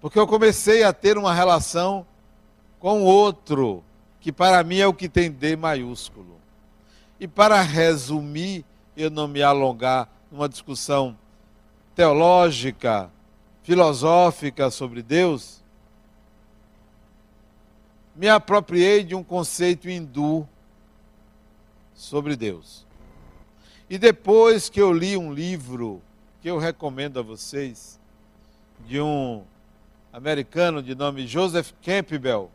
[0.00, 2.04] Porque eu comecei a ter uma relação
[2.78, 3.82] com outro,
[4.20, 6.36] que para mim é o que tem D maiúsculo.
[7.18, 8.64] E para resumir,
[8.96, 11.16] eu não me alongar numa discussão
[11.94, 13.10] teológica,
[13.62, 15.64] filosófica sobre Deus,
[18.14, 20.48] me apropriei de um conceito hindu
[21.94, 22.86] sobre Deus.
[23.88, 26.02] E depois que eu li um livro
[26.40, 28.00] que eu recomendo a vocês,
[28.86, 29.42] de um
[30.12, 32.50] americano de nome Joseph Campbell,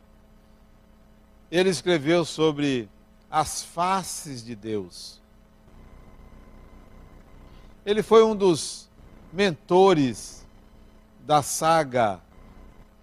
[1.52, 2.90] ele escreveu sobre
[3.30, 5.22] as faces de Deus.
[7.86, 8.90] Ele foi um dos
[9.34, 10.48] mentores
[11.26, 12.22] da saga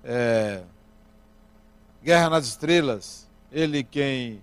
[0.03, 0.63] é,
[2.03, 3.29] Guerra nas Estrelas.
[3.53, 4.43] Ele quem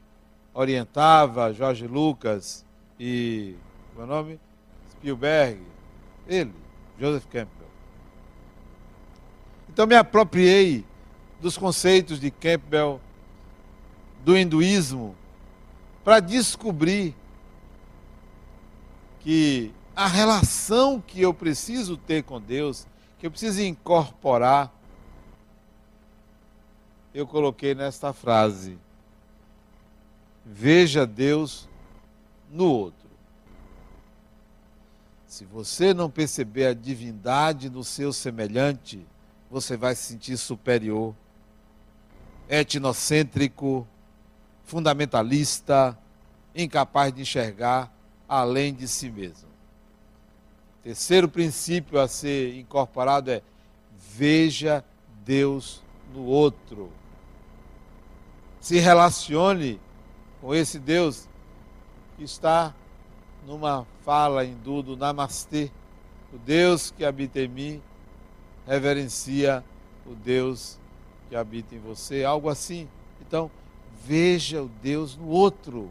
[0.53, 2.65] orientava Jorge Lucas
[2.99, 3.55] e
[3.95, 4.39] meu é nome?
[4.91, 5.61] Spielberg.
[6.27, 6.53] Ele,
[6.99, 7.67] Joseph Campbell.
[9.69, 10.85] Então me apropriei
[11.39, 12.99] dos conceitos de Campbell,
[14.25, 15.15] do hinduísmo,
[16.03, 17.15] para descobrir
[19.19, 22.87] que a relação que eu preciso ter com Deus,
[23.19, 24.73] que eu preciso incorporar,
[27.13, 28.79] eu coloquei nesta frase:
[30.43, 31.69] Veja Deus
[32.51, 33.05] no outro.
[35.27, 39.05] Se você não perceber a divindade no seu semelhante,
[39.51, 41.13] você vai se sentir superior,
[42.49, 43.87] etnocêntrico,
[44.65, 45.97] fundamentalista,
[46.53, 47.91] incapaz de enxergar
[48.27, 49.47] além de si mesmo.
[50.83, 53.41] Terceiro princípio a ser incorporado é
[54.15, 54.83] veja
[55.25, 56.91] Deus no outro.
[58.59, 59.79] Se relacione
[60.41, 61.27] com esse Deus
[62.17, 62.73] que está
[63.45, 65.71] numa fala hindu do Namastê.
[66.33, 67.81] O Deus que habita em mim
[68.67, 69.63] reverencia
[70.05, 70.77] o Deus
[71.29, 72.87] que habita em você, algo assim.
[73.21, 73.49] Então,
[74.05, 75.89] veja o Deus no outro.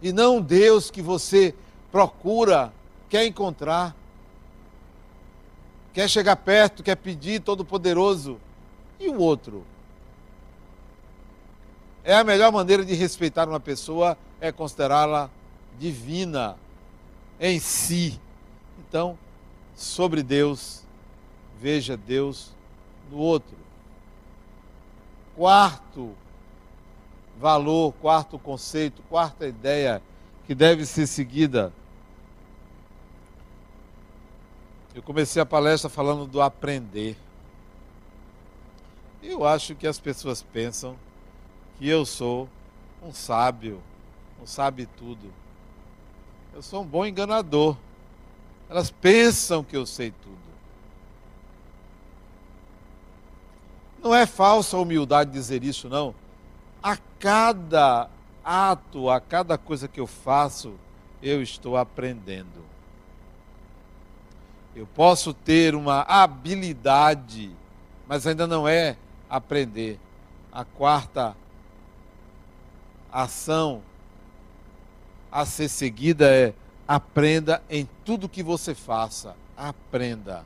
[0.00, 1.54] E não o Deus que você
[1.92, 2.72] procura,
[3.08, 3.94] quer encontrar,
[5.92, 8.38] quer chegar perto, quer pedir todo-poderoso.
[8.98, 9.64] E o outro?
[12.02, 15.30] É a melhor maneira de respeitar uma pessoa é considerá-la
[15.78, 16.56] divina
[17.38, 18.18] em si.
[18.78, 19.18] Então,
[19.76, 20.82] sobre Deus,
[21.60, 22.52] veja Deus
[23.10, 23.56] no outro.
[25.36, 26.14] Quarto
[27.40, 30.02] valor, quarto conceito, quarta ideia
[30.46, 31.72] que deve ser seguida.
[34.94, 37.16] Eu comecei a palestra falando do aprender.
[39.22, 40.96] Eu acho que as pessoas pensam
[41.78, 42.46] que eu sou
[43.02, 43.80] um sábio,
[44.42, 45.32] um sabe tudo.
[46.52, 47.74] Eu sou um bom enganador.
[48.68, 50.36] Elas pensam que eu sei tudo.
[54.02, 56.14] Não é falsa humildade dizer isso, não.
[56.82, 58.08] A cada
[58.44, 60.74] ato, a cada coisa que eu faço,
[61.22, 62.64] eu estou aprendendo.
[64.74, 67.50] Eu posso ter uma habilidade,
[68.06, 68.96] mas ainda não é
[69.28, 69.98] aprender.
[70.52, 71.36] A quarta
[73.12, 73.82] ação
[75.30, 76.54] a ser seguida é
[76.86, 79.36] aprenda em tudo que você faça.
[79.56, 80.44] Aprenda.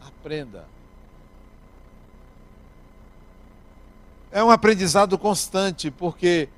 [0.00, 0.66] Aprenda.
[4.34, 6.48] É um aprendizado constante, porque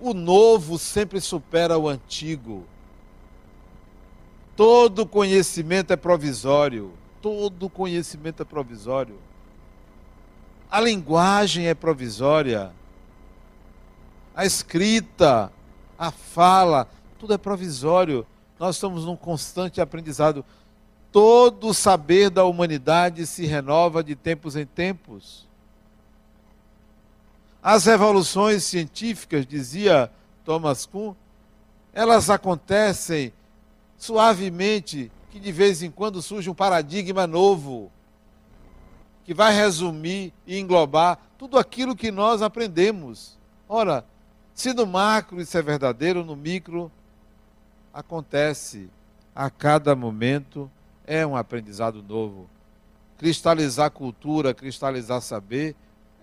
[0.00, 2.66] o novo sempre supera o antigo.
[4.56, 6.92] Todo conhecimento é provisório.
[7.22, 9.18] todo conhecimento é provisório.
[10.68, 12.72] A linguagem é provisória.
[14.34, 15.52] A escrita,
[15.96, 16.88] a fala,
[17.20, 18.26] tudo é provisório.
[18.58, 20.44] Nós estamos num constante aprendizado.
[21.12, 25.46] Todo o saber da humanidade se renova de tempos em tempos.
[27.68, 30.08] As revoluções científicas, dizia
[30.44, 31.16] Thomas Kuhn,
[31.92, 33.32] elas acontecem
[33.98, 37.90] suavemente, que de vez em quando surge um paradigma novo,
[39.24, 43.36] que vai resumir e englobar tudo aquilo que nós aprendemos.
[43.68, 44.06] Ora,
[44.54, 46.88] se no macro isso é verdadeiro, no micro
[47.92, 48.88] acontece
[49.34, 50.70] a cada momento,
[51.04, 52.48] é um aprendizado novo.
[53.18, 55.74] Cristalizar cultura, cristalizar saber,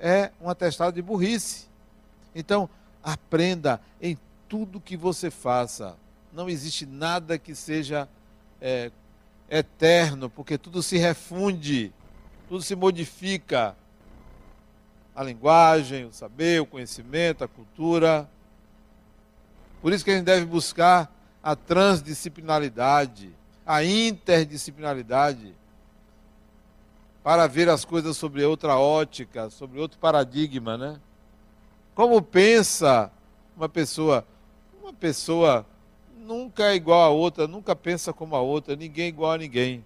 [0.03, 1.65] é um atestado de burrice.
[2.35, 2.69] Então,
[3.01, 4.17] aprenda em
[4.49, 5.95] tudo que você faça.
[6.33, 8.09] Não existe nada que seja
[8.59, 8.91] é,
[9.49, 11.93] eterno, porque tudo se refunde,
[12.49, 13.77] tudo se modifica.
[15.15, 18.29] A linguagem, o saber, o conhecimento, a cultura.
[19.81, 21.09] Por isso que a gente deve buscar
[21.41, 23.33] a transdisciplinaridade,
[23.65, 25.55] a interdisciplinaridade,
[27.23, 30.99] para ver as coisas sobre outra ótica, sobre outro paradigma, né?
[31.95, 33.09] Como pensa
[33.55, 34.25] uma pessoa
[34.81, 35.65] uma pessoa
[36.17, 39.83] nunca é igual a outra, nunca pensa como a outra, ninguém é igual a ninguém.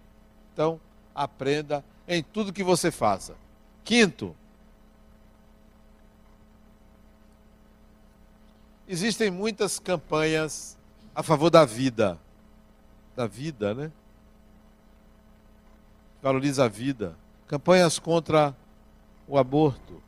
[0.54, 0.80] Então,
[1.13, 3.36] aprenda em tudo que você faça.
[3.84, 4.36] Quinto,
[8.88, 10.78] existem muitas campanhas
[11.13, 12.19] a favor da vida.
[13.15, 13.91] Da vida, né?
[16.21, 17.15] Valoriza a vida.
[17.48, 18.56] Campanhas contra
[19.28, 20.02] o aborto.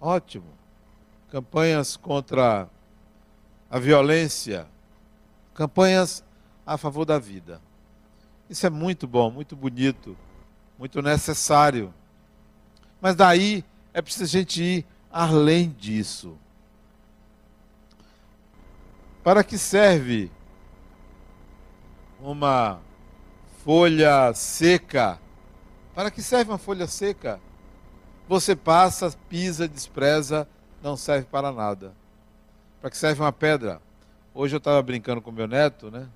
[0.00, 0.46] Ótimo.
[1.30, 2.68] Campanhas contra
[3.70, 4.66] a violência,
[5.52, 6.24] campanhas
[6.64, 7.60] a favor da vida.
[8.48, 10.16] Isso é muito bom, muito bonito,
[10.78, 11.92] muito necessário.
[13.00, 16.36] Mas daí é preciso a gente ir além disso.
[19.22, 20.30] Para que serve
[22.20, 22.78] uma
[23.64, 25.18] folha seca?
[25.96, 27.40] Para que serve uma folha seca?
[28.28, 30.46] Você passa, pisa, despreza,
[30.82, 31.94] não serve para nada.
[32.82, 33.80] Para que serve uma pedra?
[34.34, 36.06] Hoje eu estava brincando com meu neto, né?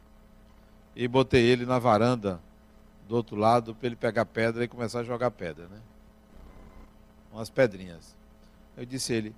[0.95, 2.39] E botei ele na varanda
[3.09, 5.79] do outro lado para ele pegar pedra e começar a jogar pedra, né?
[7.33, 8.15] Umas pedrinhas.
[8.77, 9.35] Eu disse a ele: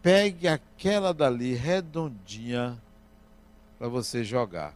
[0.00, 2.80] pegue aquela dali redondinha
[3.78, 4.72] para você jogar.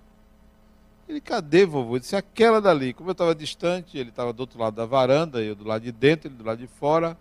[1.09, 1.97] Ele, cadê, vovô?
[1.97, 2.93] Eu disse, aquela dali.
[2.93, 5.93] Como eu estava distante, ele estava do outro lado da varanda, eu do lado de
[5.93, 7.17] dentro, ele do lado de fora.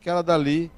[0.00, 0.70] Aquela dali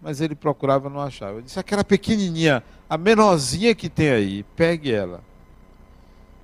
[0.00, 1.38] mas ele procurava não achava.
[1.38, 5.22] Eu disse: aquela pequenininha, a menorzinha que tem aí, pegue ela.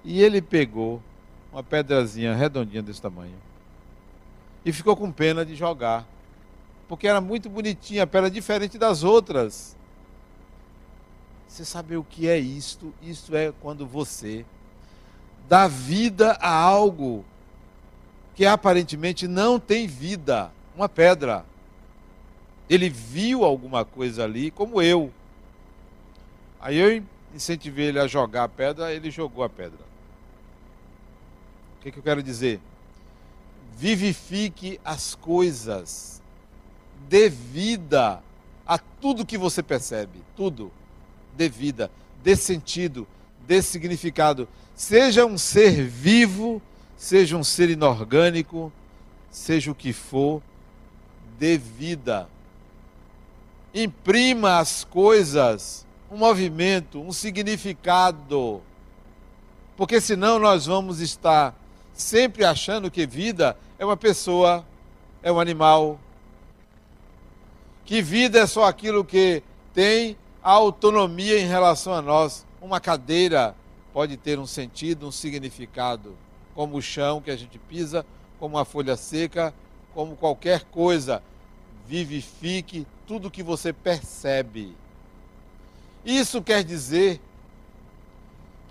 [0.04, 1.02] E ele pegou
[1.52, 3.36] uma pedrazinha redondinha desse tamanho
[4.64, 6.06] e ficou com pena de jogar,
[6.88, 9.76] porque era muito bonitinha, a pedra diferente das outras.
[11.46, 12.92] Você sabe o que é isto?
[13.00, 14.44] Isto é quando você
[15.48, 17.24] dá vida a algo
[18.34, 21.44] que aparentemente não tem vida, uma pedra.
[22.68, 25.12] Ele viu alguma coisa ali, como eu.
[26.60, 27.02] Aí eu
[27.34, 29.78] incentivei ele a jogar a pedra, ele jogou a pedra.
[31.78, 32.60] O que, que eu quero dizer?
[33.76, 36.22] Vivifique as coisas.
[37.08, 38.22] Dê vida
[38.66, 40.22] a tudo que você percebe.
[40.34, 40.72] Tudo.
[41.36, 41.90] Dê vida,
[42.22, 43.06] dê sentido,
[43.46, 44.48] dê significado.
[44.74, 46.60] Seja um ser vivo,
[46.96, 48.72] seja um ser inorgânico,
[49.30, 50.42] seja o que for,
[51.38, 52.28] dê vida
[53.74, 58.62] imprima às coisas um movimento, um significado.
[59.76, 61.52] Porque senão nós vamos estar
[61.92, 64.64] sempre achando que vida é uma pessoa,
[65.22, 65.98] é um animal.
[67.84, 69.42] Que vida é só aquilo que
[69.74, 72.46] tem autonomia em relação a nós.
[72.60, 73.56] Uma cadeira
[73.94, 76.16] pode ter um sentido, um significado,
[76.52, 78.04] como o chão que a gente pisa,
[78.40, 79.54] como a folha seca,
[79.94, 81.22] como qualquer coisa.
[81.86, 84.74] Vivifique tudo que você percebe.
[86.04, 87.20] Isso quer dizer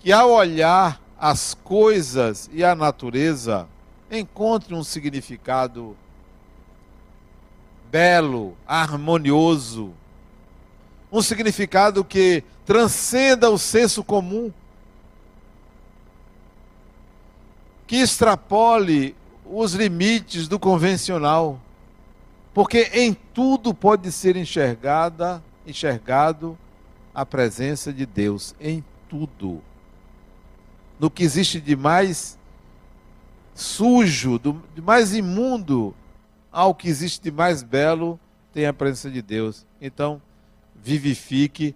[0.00, 3.66] que ao olhar as coisas e a natureza,
[4.10, 5.96] encontre um significado
[7.90, 9.94] belo, harmonioso,
[11.10, 14.52] um significado que transcenda o senso comum,
[17.86, 19.14] que extrapole
[19.44, 21.60] os limites do convencional.
[22.52, 26.56] Porque em tudo pode ser enxergada, enxergado
[27.14, 29.62] a presença de Deus em tudo.
[30.98, 32.38] No que existe de mais
[33.54, 35.94] sujo, do, de mais imundo
[36.50, 38.18] ao que existe de mais belo,
[38.52, 39.66] tem a presença de Deus.
[39.80, 40.22] Então,
[40.74, 41.74] vivifique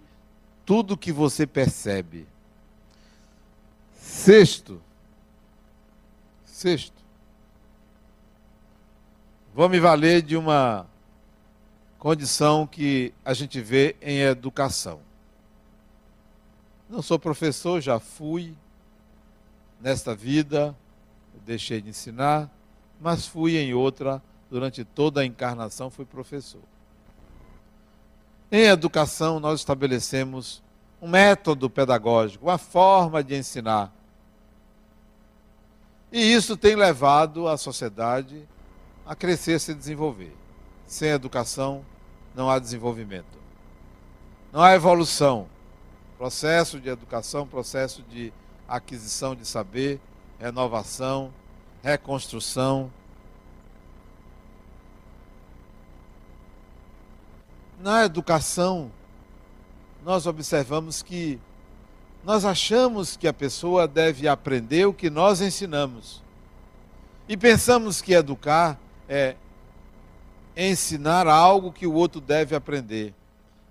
[0.65, 2.25] tudo que você percebe.
[3.97, 4.81] Sexto,
[6.59, 7.01] sexto,
[9.53, 10.85] vou me valer de uma
[11.97, 14.99] condição que a gente vê em educação.
[16.89, 18.57] Não sou professor, já fui
[19.79, 20.75] nesta vida,
[21.45, 22.49] deixei de ensinar,
[22.99, 26.61] mas fui em outra, durante toda a encarnação fui professor.
[28.51, 30.61] Em educação, nós estabelecemos
[31.01, 33.93] um método pedagógico, uma forma de ensinar.
[36.11, 38.47] E isso tem levado a sociedade
[39.05, 40.35] a crescer, a se desenvolver.
[40.87, 41.85] Sem educação,
[42.33, 43.37] não há desenvolvimento.
[44.51, 45.47] Não há evolução.
[46.17, 48.33] Processo de educação, processo de
[48.67, 49.99] aquisição de saber,
[50.39, 51.31] renovação,
[51.83, 52.91] reconstrução.
[57.79, 58.91] Na educação,
[60.03, 61.39] nós observamos que
[62.23, 66.21] nós achamos que a pessoa deve aprender o que nós ensinamos.
[67.27, 69.35] E pensamos que educar é
[70.55, 73.13] ensinar algo que o outro deve aprender.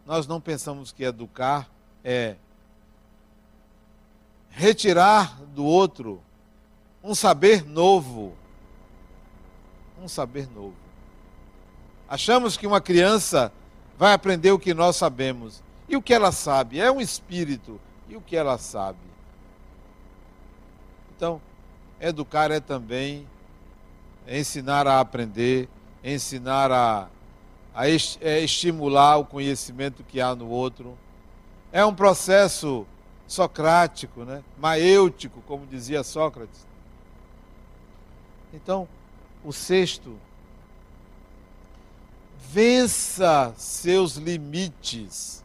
[0.06, 1.68] Nós não pensamos que educar
[2.02, 2.36] é
[4.50, 6.22] retirar do outro
[7.02, 8.34] um saber novo.
[10.00, 10.74] Um saber novo.
[12.08, 13.52] Achamos que uma criança
[13.98, 15.62] vai aprender o que nós sabemos.
[15.88, 16.80] E o que ela sabe?
[16.80, 17.80] É um espírito.
[18.08, 18.98] E o que ela sabe?
[21.16, 21.40] Então,
[22.00, 23.26] educar é também
[24.26, 25.68] ensinar a aprender,
[26.02, 27.08] ensinar a,
[27.74, 30.96] a é, estimular o conhecimento que há no outro.
[31.72, 32.86] É um processo
[33.26, 34.42] socrático, né?
[34.58, 36.66] maêutico, como dizia Sócrates.
[38.52, 38.88] Então,
[39.44, 40.16] o sexto,
[42.50, 45.44] vença seus limites.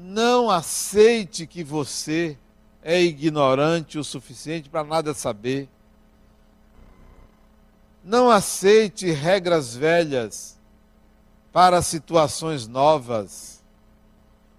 [0.00, 2.38] Não aceite que você
[2.84, 5.68] é ignorante o suficiente para nada saber.
[8.04, 10.56] Não aceite regras velhas
[11.52, 13.60] para situações novas.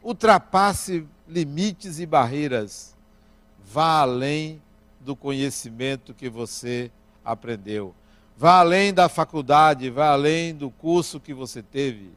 [0.04, 2.94] Ultrapasse limites e barreiras.
[3.64, 4.62] Vá além
[5.00, 6.92] do conhecimento que você
[7.24, 7.96] aprendeu.
[8.36, 12.12] Vá além da faculdade, vá além do curso que você teve.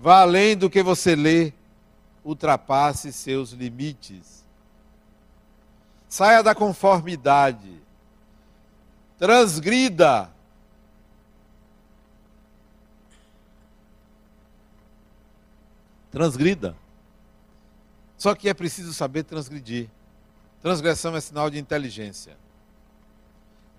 [0.00, 1.52] Vá além do que você lê.
[2.24, 4.44] Ultrapasse seus limites.
[6.08, 7.80] Saia da conformidade
[9.20, 10.30] transgrida.
[16.10, 16.74] Transgrida.
[18.16, 19.90] Só que é preciso saber transgredir.
[20.62, 22.36] Transgressão é sinal de inteligência.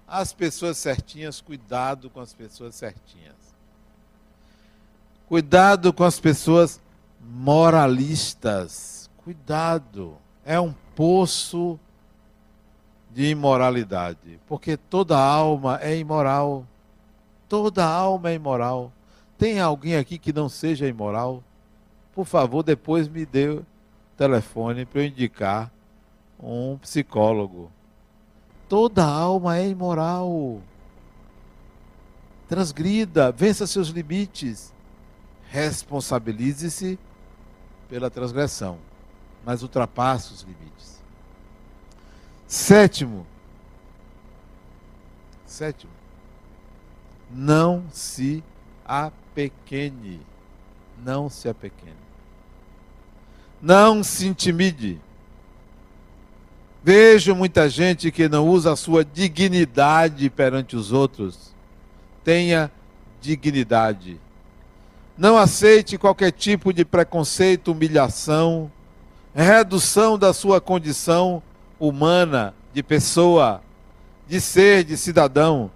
[0.07, 3.35] As pessoas certinhas, cuidado com as pessoas certinhas.
[5.27, 6.79] Cuidado com as pessoas
[7.23, 9.09] moralistas.
[9.23, 10.15] Cuidado.
[10.43, 11.79] É um poço
[13.13, 16.65] de imoralidade, porque toda alma é imoral.
[17.47, 18.91] Toda alma é imoral.
[19.37, 21.43] Tem alguém aqui que não seja imoral?
[22.13, 23.65] Por favor, depois me dê o
[24.15, 25.71] telefone para eu indicar
[26.41, 27.71] um psicólogo.
[28.69, 30.61] Toda alma é imoral.
[32.47, 34.73] Transgrida, vença seus limites.
[35.49, 36.97] Responsabilize-se
[37.91, 38.77] pela transgressão,
[39.45, 41.03] mas ultrapasse os limites.
[42.47, 43.27] Sétimo.
[45.45, 45.91] Sétimo.
[47.29, 48.41] Não se
[48.85, 50.21] apequene.
[51.03, 51.91] Não se apequene.
[53.61, 54.97] Não se intimide.
[56.81, 61.53] Vejo muita gente que não usa a sua dignidade perante os outros.
[62.23, 62.71] Tenha
[63.19, 64.17] dignidade.
[65.17, 68.71] Não aceite qualquer tipo de preconceito, humilhação,
[69.33, 71.41] redução da sua condição
[71.79, 73.61] humana, de pessoa,
[74.27, 75.69] de ser, de cidadão.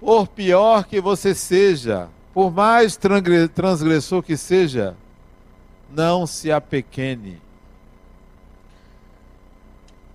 [0.00, 4.96] Por pior que você seja, por mais transgressor que seja,
[5.90, 7.40] não se apequene.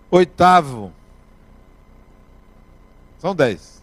[0.10, 0.92] Oitavo.
[3.18, 3.82] São dez.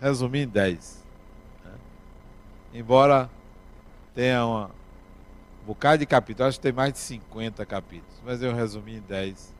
[0.00, 1.03] Resumir em dez.
[2.74, 3.30] Embora
[4.16, 4.66] tenha uma,
[5.62, 9.00] um bocado de capítulos, acho que tem mais de 50 capítulos, mas eu resumi em
[9.00, 9.54] 10.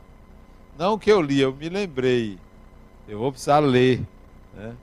[0.76, 2.36] Não que eu li, eu me lembrei.
[3.06, 4.04] Eu vou precisar ler.
[4.52, 4.74] Né?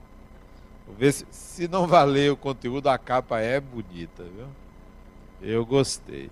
[0.86, 4.46] Vou ver se, se não valer o conteúdo, a capa é bonita, viu?
[5.42, 6.30] Eu gostei.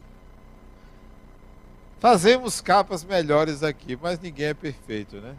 [1.99, 5.37] Fazemos capas melhores aqui, mas ninguém é perfeito, né?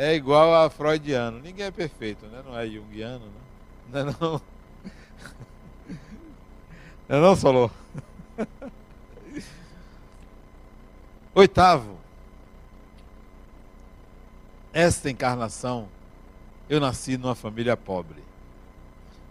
[0.00, 1.40] É igual a freudiano.
[1.40, 2.40] Ninguém é perfeito, né?
[2.46, 3.32] Não é junguiano, né?
[3.90, 4.40] Não é não?
[7.08, 7.68] Não é não, Solô?
[11.34, 11.98] Oitavo.
[14.72, 15.88] Esta encarnação,
[16.70, 18.22] eu nasci numa família pobre.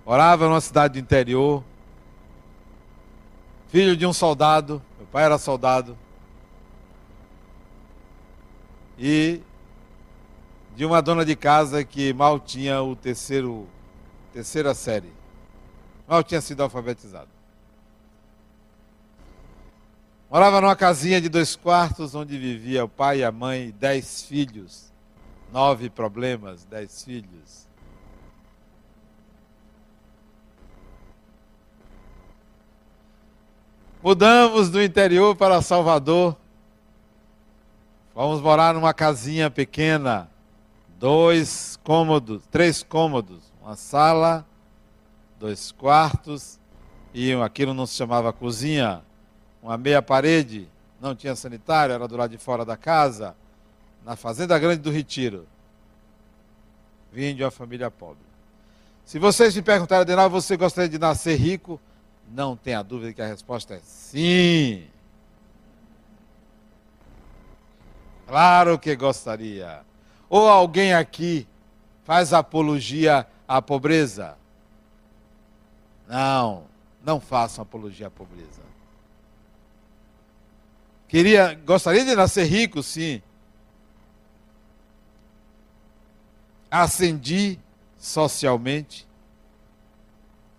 [0.06, 1.64] Morava numa cidade do interior,
[3.70, 5.98] filho de um soldado, meu pai era soldado,
[9.00, 9.42] e
[10.78, 13.68] de uma dona de casa que mal tinha o terceiro,
[14.32, 15.12] terceira série,
[16.08, 17.30] mal tinha sido alfabetizado.
[20.30, 24.94] Morava numa casinha de dois quartos onde vivia o pai a mãe, dez filhos,
[25.52, 27.68] nove problemas, dez filhos.
[34.04, 36.38] Mudamos do interior para Salvador.
[38.14, 40.30] Vamos morar numa casinha pequena,
[41.00, 44.46] dois cômodos, três cômodos, uma sala,
[45.40, 46.60] dois quartos
[47.14, 49.02] e aquilo não se chamava cozinha,
[49.62, 50.68] uma meia parede,
[51.00, 53.36] não tinha sanitário, era do lado de fora da casa,
[54.04, 55.48] na Fazenda Grande do Retiro.
[57.12, 58.26] Vim de uma família pobre.
[59.06, 61.80] Se vocês me perguntarem, Adenal, você gostaria de nascer rico?
[62.30, 64.86] Não tenha dúvida que a resposta é sim.
[68.28, 69.87] Claro que gostaria.
[70.30, 71.48] Ou alguém aqui
[72.04, 74.38] faz apologia à pobreza?
[76.08, 76.64] Não,
[77.04, 78.62] não façam apologia à pobreza.
[81.08, 83.22] Queria, gostaria de nascer rico, sim.
[86.70, 87.58] Ascendi
[87.98, 89.08] socialmente,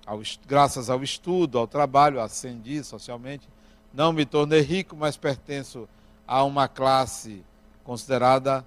[0.07, 3.47] ao, graças ao estudo, ao trabalho, ascendi socialmente.
[3.93, 5.87] Não me tornei rico, mas pertenço
[6.27, 7.45] a uma classe
[7.85, 8.65] considerada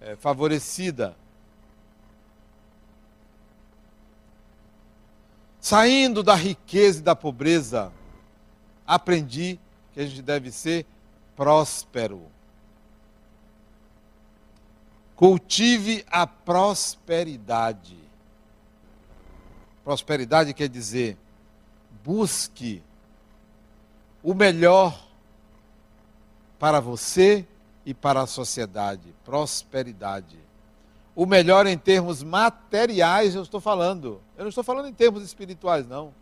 [0.00, 1.16] é, favorecida.
[5.60, 7.92] Saindo da riqueza e da pobreza,
[8.86, 9.58] aprendi
[9.92, 10.86] que a gente deve ser
[11.36, 12.22] próspero.
[15.14, 17.98] Cultive a prosperidade.
[19.84, 21.16] Prosperidade quer dizer,
[22.04, 22.82] busque
[24.22, 25.08] o melhor
[26.58, 27.46] para você
[27.88, 29.14] e para a sociedade.
[29.24, 30.38] Prosperidade.
[31.16, 34.20] O melhor em termos materiais, eu estou falando.
[34.36, 36.12] Eu não estou falando em termos espirituais, não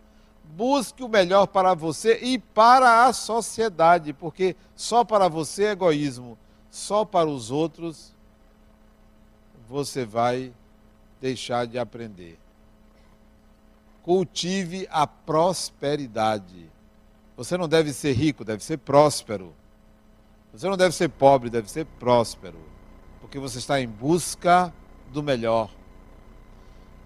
[0.54, 6.38] busque o melhor para você e para a sociedade, porque só para você é egoísmo,
[6.70, 8.14] só para os outros
[9.68, 10.52] você vai
[11.20, 12.38] deixar de aprender.
[14.02, 16.70] Cultive a prosperidade.
[17.36, 19.52] Você não deve ser rico, deve ser próspero.
[20.56, 22.56] Você não deve ser pobre, deve ser próspero.
[23.20, 24.72] Porque você está em busca
[25.12, 25.70] do melhor.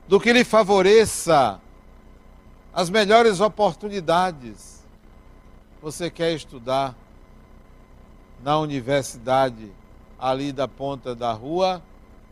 [0.06, 1.60] Do que lhe favoreça
[2.72, 4.84] as melhores oportunidades.
[5.82, 6.94] Você quer estudar
[8.40, 9.72] na universidade
[10.16, 11.82] ali da ponta da rua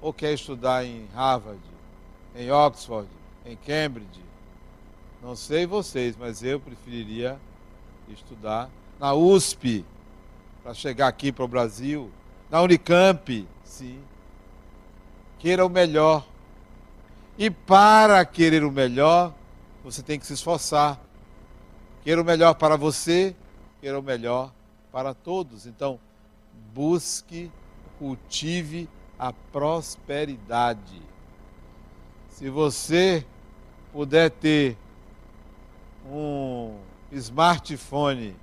[0.00, 1.60] ou quer estudar em Harvard,
[2.36, 3.08] em Oxford,
[3.44, 4.22] em Cambridge?
[5.20, 7.40] Não sei vocês, mas eu preferiria
[8.08, 9.84] estudar na USP
[10.68, 12.10] para chegar aqui para o Brasil,
[12.50, 13.98] na Unicamp, sim.
[15.38, 16.28] Queira o melhor.
[17.38, 19.32] E para querer o melhor,
[19.82, 21.00] você tem que se esforçar.
[22.04, 23.34] Queira o melhor para você,
[23.80, 24.52] queira o melhor
[24.92, 25.66] para todos.
[25.66, 25.98] Então,
[26.74, 27.50] busque,
[27.98, 31.00] cultive a prosperidade.
[32.28, 33.24] Se você
[33.90, 34.76] puder ter
[36.04, 36.76] um
[37.10, 38.36] smartphone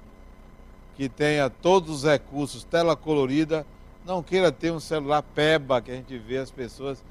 [0.96, 3.66] que tenha todos os recursos, tela colorida,
[4.06, 7.04] não queira ter um celular peba que a gente vê as pessoas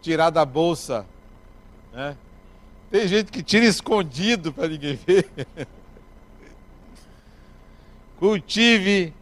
[0.00, 1.04] tirar da bolsa,
[1.92, 2.16] né?
[2.90, 5.28] Tem gente que tira escondido para ninguém ver.
[8.18, 9.12] Cultive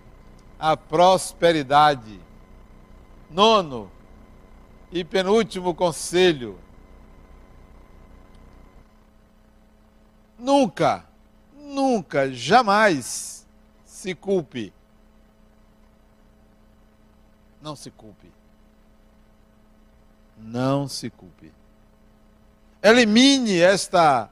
[0.58, 2.20] a prosperidade.
[3.30, 3.90] Nono
[4.92, 6.58] e penúltimo conselho.
[10.38, 11.04] Nunca,
[11.56, 13.43] nunca, jamais
[14.04, 14.70] se culpe.
[17.62, 18.30] Não se culpe.
[20.36, 21.50] Não se culpe.
[22.82, 24.28] Elimine esta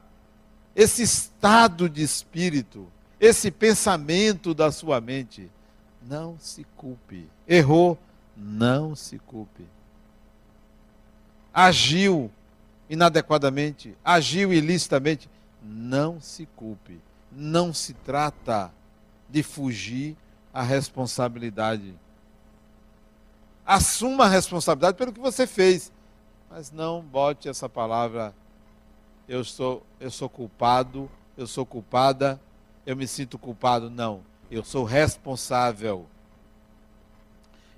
[0.77, 2.87] esse estado de espírito,
[3.19, 5.51] esse pensamento da sua mente.
[6.03, 7.27] Não se culpe.
[7.49, 7.99] Errou,
[8.37, 9.65] não se culpe.
[11.55, 12.31] Agiu
[12.91, 15.31] inadequadamente, agiu ilicitamente,
[15.63, 17.01] não se culpe.
[17.35, 18.71] não se trata
[19.33, 20.17] de fugir
[20.53, 21.95] à responsabilidade.
[23.65, 25.91] Assuma a responsabilidade pelo que você fez,
[26.51, 28.35] mas não bote essa palavra
[29.29, 32.41] eu sou eu sou culpado, eu sou culpada,
[32.85, 34.21] eu me sinto culpado, não.
[34.51, 36.07] Eu sou responsável.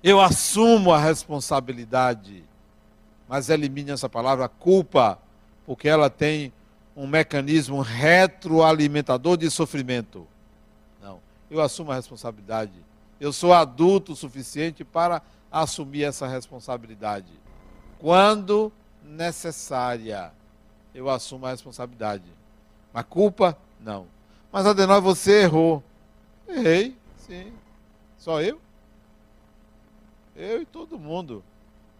[0.03, 2.43] Eu assumo a responsabilidade.
[3.27, 5.17] Mas elimine essa palavra culpa,
[5.65, 6.51] porque ela tem
[6.95, 10.27] um mecanismo retroalimentador de sofrimento.
[11.49, 12.73] Eu assumo a responsabilidade.
[13.19, 15.21] Eu sou adulto o suficiente para
[15.51, 17.31] assumir essa responsabilidade.
[17.99, 18.71] Quando
[19.03, 20.33] necessária,
[20.93, 22.25] eu assumo a responsabilidade.
[22.93, 24.07] A culpa, não.
[24.51, 25.83] Mas Adenor, você errou.
[26.47, 27.53] Errei, sim.
[28.17, 28.59] Só eu?
[30.35, 31.43] Eu e todo mundo.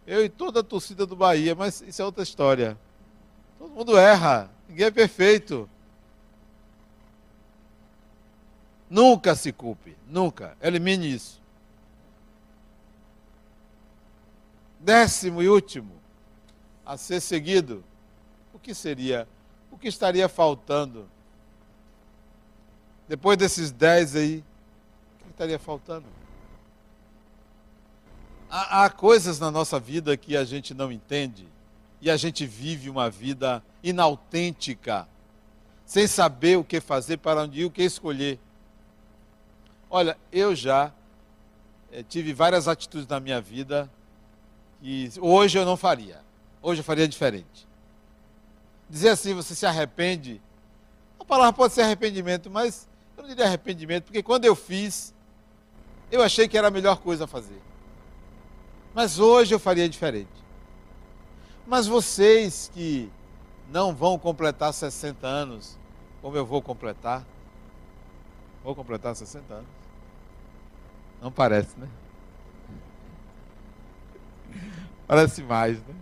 [0.06, 2.78] Eu e toda a torcida do Bahia, mas isso é outra história.
[3.58, 5.68] Todo mundo erra, ninguém é perfeito.
[8.88, 10.56] Nunca se culpe, nunca.
[10.60, 11.40] Elimine isso.
[14.78, 15.92] Décimo e último,
[16.84, 17.82] a ser seguido,
[18.54, 19.26] o que seria,
[19.70, 21.08] o que estaria faltando?
[23.08, 24.44] Depois desses dez aí,
[25.20, 26.06] o que estaria faltando?
[28.48, 31.48] Há, há coisas na nossa vida que a gente não entende
[32.00, 35.08] e a gente vive uma vida inautêntica,
[35.84, 38.38] sem saber o que fazer, para onde ir, o que escolher.
[39.90, 40.92] Olha, eu já
[41.92, 43.90] é, tive várias atitudes na minha vida
[44.80, 46.20] que hoje eu não faria.
[46.60, 47.66] Hoje eu faria diferente.
[48.88, 50.40] Dizer assim, você se arrepende.
[51.18, 55.14] A palavra pode ser arrependimento, mas eu não diria arrependimento, porque quando eu fiz,
[56.10, 57.60] eu achei que era a melhor coisa a fazer.
[58.94, 60.28] Mas hoje eu faria diferente.
[61.66, 63.10] Mas vocês que
[63.70, 65.78] não vão completar 60 anos,
[66.22, 67.24] como eu vou completar,
[68.66, 69.68] vou completar 60 anos.
[71.22, 71.88] Não parece, né?
[75.06, 75.94] Parece mais, né?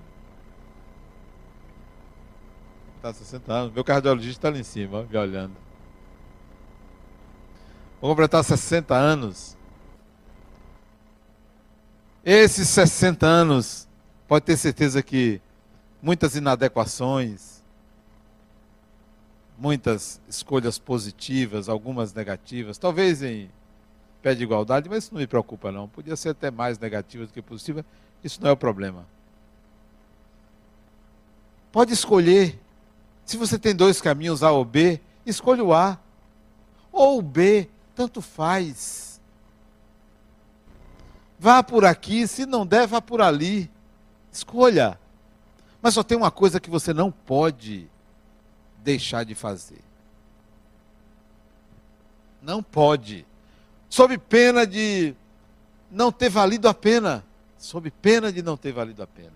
[2.97, 3.75] Está 60 anos.
[3.75, 5.55] Meu cardiologista está ali em cima, me olhando.
[8.01, 9.59] Vou completar 60 anos.
[12.25, 13.87] Esses 60 anos,
[14.27, 15.39] pode ter certeza que
[16.01, 17.54] muitas inadequações,
[19.65, 23.49] muitas escolhas positivas, algumas negativas, talvez em
[24.21, 25.89] pé de igualdade, mas isso não me preocupa não.
[25.89, 27.83] Podia ser até mais negativa do que positiva,
[28.23, 29.07] isso não é o problema.
[31.73, 32.61] Pode escolher.
[33.25, 35.99] Se você tem dois caminhos, A ou B, escolha o A.
[36.93, 39.19] Ou o B, tanto faz.
[41.39, 43.71] Vá por aqui, se não der, vá por ali.
[44.31, 45.01] Escolha.
[45.81, 47.89] Mas só tem uma coisa que você não pode
[48.85, 49.83] deixar de fazer.
[52.43, 53.27] Não pode.
[53.89, 55.15] Sob pena de
[55.91, 57.25] não ter valido a pena.
[57.59, 59.33] Sob pena de não ter valido a pena.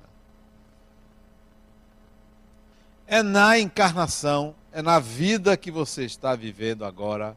[3.07, 7.34] É na encarnação, é na vida que você está vivendo agora.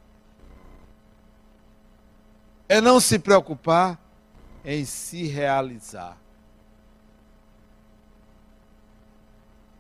[2.68, 3.98] É não se preocupar
[4.66, 6.18] em se realizar.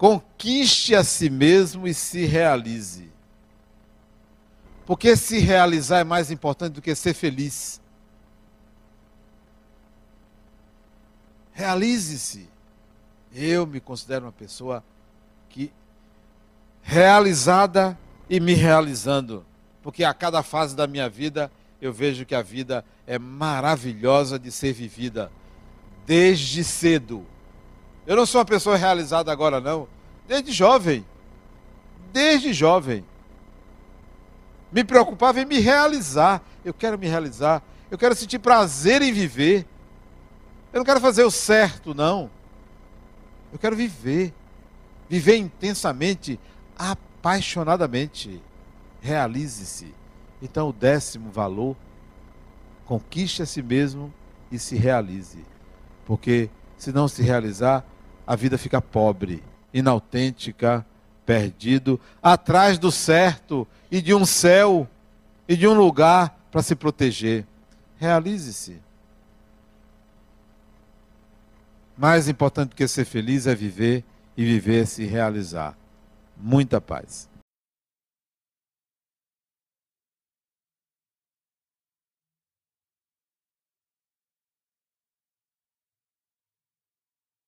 [0.01, 3.07] Conquiste a si mesmo e se realize.
[4.83, 7.79] Porque se realizar é mais importante do que ser feliz.
[11.53, 12.49] Realize-se.
[13.31, 14.83] Eu me considero uma pessoa
[15.47, 15.71] que
[16.81, 17.95] realizada
[18.27, 19.45] e me realizando,
[19.83, 24.51] porque a cada fase da minha vida eu vejo que a vida é maravilhosa de
[24.51, 25.31] ser vivida
[26.07, 27.23] desde cedo.
[28.05, 29.87] Eu não sou uma pessoa realizada agora, não.
[30.27, 31.05] Desde jovem.
[32.11, 33.05] Desde jovem.
[34.71, 36.41] Me preocupava em me realizar.
[36.63, 37.61] Eu quero me realizar.
[37.89, 39.65] Eu quero sentir prazer em viver.
[40.73, 42.29] Eu não quero fazer o certo, não.
[43.51, 44.33] Eu quero viver.
[45.09, 46.39] Viver intensamente,
[46.77, 48.41] apaixonadamente.
[49.01, 49.93] Realize-se.
[50.41, 51.75] Então, o décimo valor,
[52.85, 54.11] conquiste a si mesmo
[54.51, 55.45] e se realize.
[56.05, 57.85] Porque se não se realizar,
[58.31, 60.85] a vida fica pobre, inautêntica,
[61.25, 64.87] perdido, atrás do certo e de um céu
[65.49, 67.45] e de um lugar para se proteger.
[67.97, 68.79] Realize-se.
[71.97, 74.01] Mais importante do que ser feliz é viver
[74.37, 75.77] e viver é se realizar.
[76.37, 77.29] Muita paz.